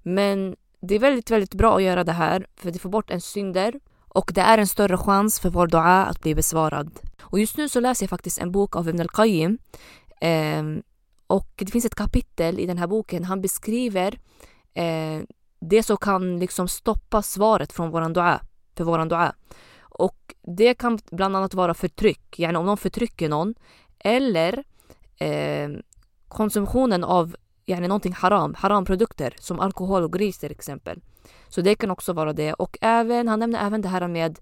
Men 0.03 0.55
det 0.81 0.95
är 0.95 0.99
väldigt, 0.99 1.31
väldigt 1.31 1.53
bra 1.53 1.75
att 1.75 1.83
göra 1.83 2.03
det 2.03 2.11
här 2.11 2.47
för 2.55 2.71
det 2.71 2.79
får 2.79 2.89
bort 2.89 3.11
en 3.11 3.21
synder 3.21 3.79
och 4.07 4.31
det 4.35 4.41
är 4.41 4.57
en 4.57 4.67
större 4.67 4.97
chans 4.97 5.39
för 5.39 5.49
vår 5.49 5.67
dua 5.67 6.05
att 6.05 6.21
bli 6.21 6.35
besvarad. 6.35 6.99
Och 7.21 7.39
just 7.39 7.57
nu 7.57 7.69
så 7.69 7.79
läser 7.79 8.03
jag 8.03 8.09
faktiskt 8.09 8.37
en 8.37 8.51
bok 8.51 8.75
av 8.75 8.89
Ibn 8.89 9.01
al-Qayyim 9.01 9.57
eh, 10.21 10.63
och 11.27 11.53
det 11.55 11.71
finns 11.71 11.85
ett 11.85 11.95
kapitel 11.95 12.59
i 12.59 12.65
den 12.65 12.77
här 12.77 12.87
boken. 12.87 13.23
Han 13.23 13.41
beskriver 13.41 14.19
eh, 14.73 15.21
det 15.59 15.83
som 15.83 15.97
kan 15.97 16.39
liksom 16.39 16.67
stoppa 16.67 17.21
svaret 17.21 17.73
från 17.73 17.91
våran 17.91 18.13
dua, 18.13 18.41
för 18.77 18.83
våran 18.83 19.07
dua. 19.07 19.35
Och 19.79 20.35
det 20.57 20.73
kan 20.73 20.99
bland 21.11 21.35
annat 21.35 21.53
vara 21.53 21.73
förtryck, 21.73 22.39
gärna 22.39 22.59
om 22.59 22.65
någon 22.65 22.77
förtrycker 22.77 23.29
någon 23.29 23.55
eller 23.99 24.63
eh, 25.17 25.69
konsumtionen 26.27 27.03
av 27.03 27.35
yani 27.71 27.87
någonting 27.87 28.13
haram, 28.13 28.53
haramprodukter 28.53 29.33
som 29.39 29.59
alkohol 29.59 30.03
och 30.03 30.13
gris 30.13 30.37
till 30.37 30.51
exempel. 30.51 31.01
Så 31.49 31.61
det 31.61 31.75
kan 31.75 31.91
också 31.91 32.13
vara 32.13 32.33
det. 32.33 32.53
Och 32.53 32.77
även, 32.81 33.27
han 33.27 33.39
nämner 33.39 33.65
även 33.65 33.81
det 33.81 33.89
här 33.89 34.07
med, 34.07 34.39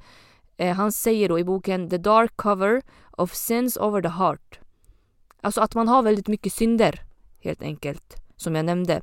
eh, 0.58 0.76
han 0.76 0.92
säger 0.92 1.30
då 1.30 1.40
i 1.40 1.44
boken 1.44 1.90
The 1.90 1.98
dark 1.98 2.38
cover 2.38 2.82
of 3.12 3.34
sins 3.34 3.78
over 3.78 4.02
the 4.02 4.08
heart. 4.08 4.60
Alltså 5.42 5.62
att 5.62 5.76
man 5.76 5.88
har 5.88 6.02
väldigt 6.02 6.28
mycket 6.28 6.54
synder 6.54 7.04
helt 7.40 7.62
enkelt, 7.62 8.16
som 8.36 8.56
jag 8.56 8.66
nämnde. 8.66 9.02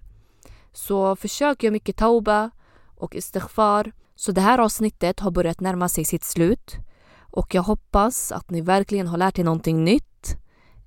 Så 0.72 1.16
försök 1.16 1.62
göra 1.62 1.72
mycket 1.72 1.96
tauba 1.96 2.50
och 2.96 3.14
istighfar. 3.14 3.92
Så 4.14 4.32
det 4.32 4.40
här 4.40 4.58
avsnittet 4.58 5.20
har 5.20 5.30
börjat 5.30 5.60
närma 5.60 5.88
sig 5.88 6.04
sitt 6.04 6.24
slut. 6.24 6.76
Och 7.18 7.54
jag 7.54 7.62
hoppas 7.62 8.32
att 8.32 8.50
ni 8.50 8.60
verkligen 8.60 9.06
har 9.06 9.18
lärt 9.18 9.38
er 9.38 9.44
någonting 9.44 9.84
nytt 9.84 10.36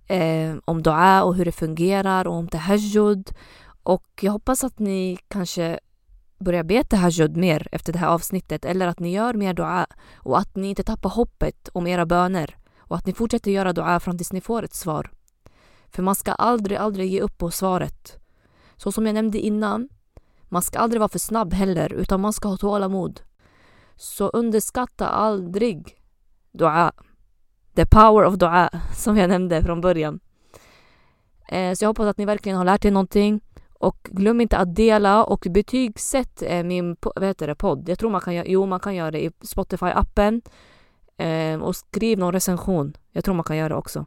eh, 0.09 0.55
om 0.65 0.83
dua 0.83 1.23
och 1.23 1.35
hur 1.35 1.45
det 1.45 1.51
fungerar 1.51 2.27
och 2.27 2.33
om 2.33 2.47
tahajjud. 2.47 3.29
Och 3.83 4.07
jag 4.21 4.31
hoppas 4.31 4.63
att 4.63 4.79
ni 4.79 5.17
kanske 5.27 5.79
börjar 6.39 6.63
be 6.63 6.83
tahajjud 6.83 7.37
mer 7.37 7.67
efter 7.71 7.93
det 7.93 7.99
här 7.99 8.07
avsnittet 8.07 8.65
eller 8.65 8.87
att 8.87 8.99
ni 8.99 9.11
gör 9.11 9.33
mer 9.33 9.53
dua 9.53 9.87
och 10.15 10.39
att 10.39 10.55
ni 10.55 10.69
inte 10.69 10.83
tappar 10.83 11.09
hoppet 11.09 11.69
om 11.73 11.87
era 11.87 12.05
böner 12.05 12.57
och 12.77 12.95
att 12.95 13.05
ni 13.05 13.13
fortsätter 13.13 13.51
göra 13.51 13.73
dua 13.73 13.99
fram 13.99 14.17
tills 14.17 14.33
ni 14.33 14.41
får 14.41 14.63
ett 14.63 14.73
svar. 14.73 15.11
För 15.91 16.03
man 16.03 16.15
ska 16.15 16.31
aldrig, 16.31 16.77
aldrig 16.77 17.11
ge 17.11 17.21
upp 17.21 17.37
på 17.37 17.51
svaret. 17.51 18.19
Så 18.77 18.91
som 18.91 19.05
jag 19.05 19.13
nämnde 19.13 19.39
innan, 19.39 19.89
man 20.43 20.61
ska 20.61 20.79
aldrig 20.79 20.99
vara 20.99 21.09
för 21.09 21.19
snabb 21.19 21.53
heller 21.53 21.93
utan 21.93 22.21
man 22.21 22.33
ska 22.33 22.47
ha 22.47 22.57
tålamod. 22.57 23.21
Så 23.95 24.27
underskatta 24.27 25.07
aldrig 25.07 26.01
dua. 26.51 26.91
The 27.79 27.85
power 27.85 28.25
of 28.25 28.35
dua, 28.35 28.69
som 28.95 29.17
jag 29.17 29.29
nämnde 29.29 29.63
från 29.63 29.81
början. 29.81 30.19
Eh, 31.47 31.73
så 31.73 31.83
jag 31.83 31.89
hoppas 31.89 32.07
att 32.07 32.17
ni 32.17 32.25
verkligen 32.25 32.57
har 32.57 32.65
lärt 32.65 32.85
er 32.85 32.91
någonting. 32.91 33.41
Och 33.73 34.09
glöm 34.11 34.41
inte 34.41 34.57
att 34.57 34.75
dela 34.75 35.23
och 35.23 35.47
betygsätt 35.49 36.41
eh, 36.41 36.63
min 36.63 36.95
vad 37.01 37.23
heter 37.23 37.47
det, 37.47 37.55
podd. 37.55 37.89
Jag 37.89 37.99
tror 37.99 38.09
man 38.09 38.21
kan, 38.21 38.43
jo, 38.45 38.65
man 38.65 38.79
kan 38.79 38.95
göra 38.95 39.11
det 39.11 39.23
i 39.23 39.29
Spotify-appen. 39.29 40.41
Eh, 41.17 41.61
och 41.61 41.75
skriv 41.75 42.19
någon 42.19 42.33
recension. 42.33 42.97
Jag 43.11 43.23
tror 43.23 43.35
man 43.35 43.43
kan 43.43 43.57
göra 43.57 43.69
det 43.69 43.75
också. 43.75 44.05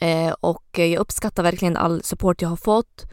Eh, 0.00 0.32
och 0.40 0.78
jag 0.78 1.00
uppskattar 1.00 1.42
verkligen 1.42 1.76
all 1.76 2.02
support 2.02 2.42
jag 2.42 2.48
har 2.48 2.56
fått. 2.56 3.06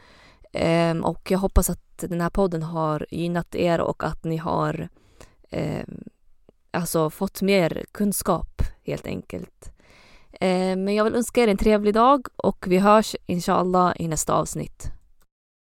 Ehm, 0.53 1.03
och 1.03 1.31
jag 1.31 1.39
hoppas 1.39 1.69
att 1.69 1.97
den 1.97 2.21
här 2.21 2.29
podden 2.29 2.63
har 2.63 3.05
gynnat 3.09 3.55
er 3.55 3.81
och 3.81 4.03
att 4.03 4.23
ni 4.23 4.37
har 4.37 4.89
ehm, 5.49 6.03
alltså 6.75 7.09
fått 7.09 7.41
mer 7.41 7.85
kunskap 7.91 8.61
helt 8.83 9.07
enkelt. 9.07 9.71
Eh, 10.31 10.75
men 10.75 10.95
jag 10.95 11.03
vill 11.03 11.15
önska 11.15 11.43
er 11.43 11.47
en 11.47 11.57
trevlig 11.57 11.93
dag 11.93 12.27
och 12.35 12.65
vi 12.67 12.77
hörs 12.77 13.15
inshallah 13.25 13.93
i 13.99 14.07
nästa 14.07 14.33
avsnitt. 14.33 14.94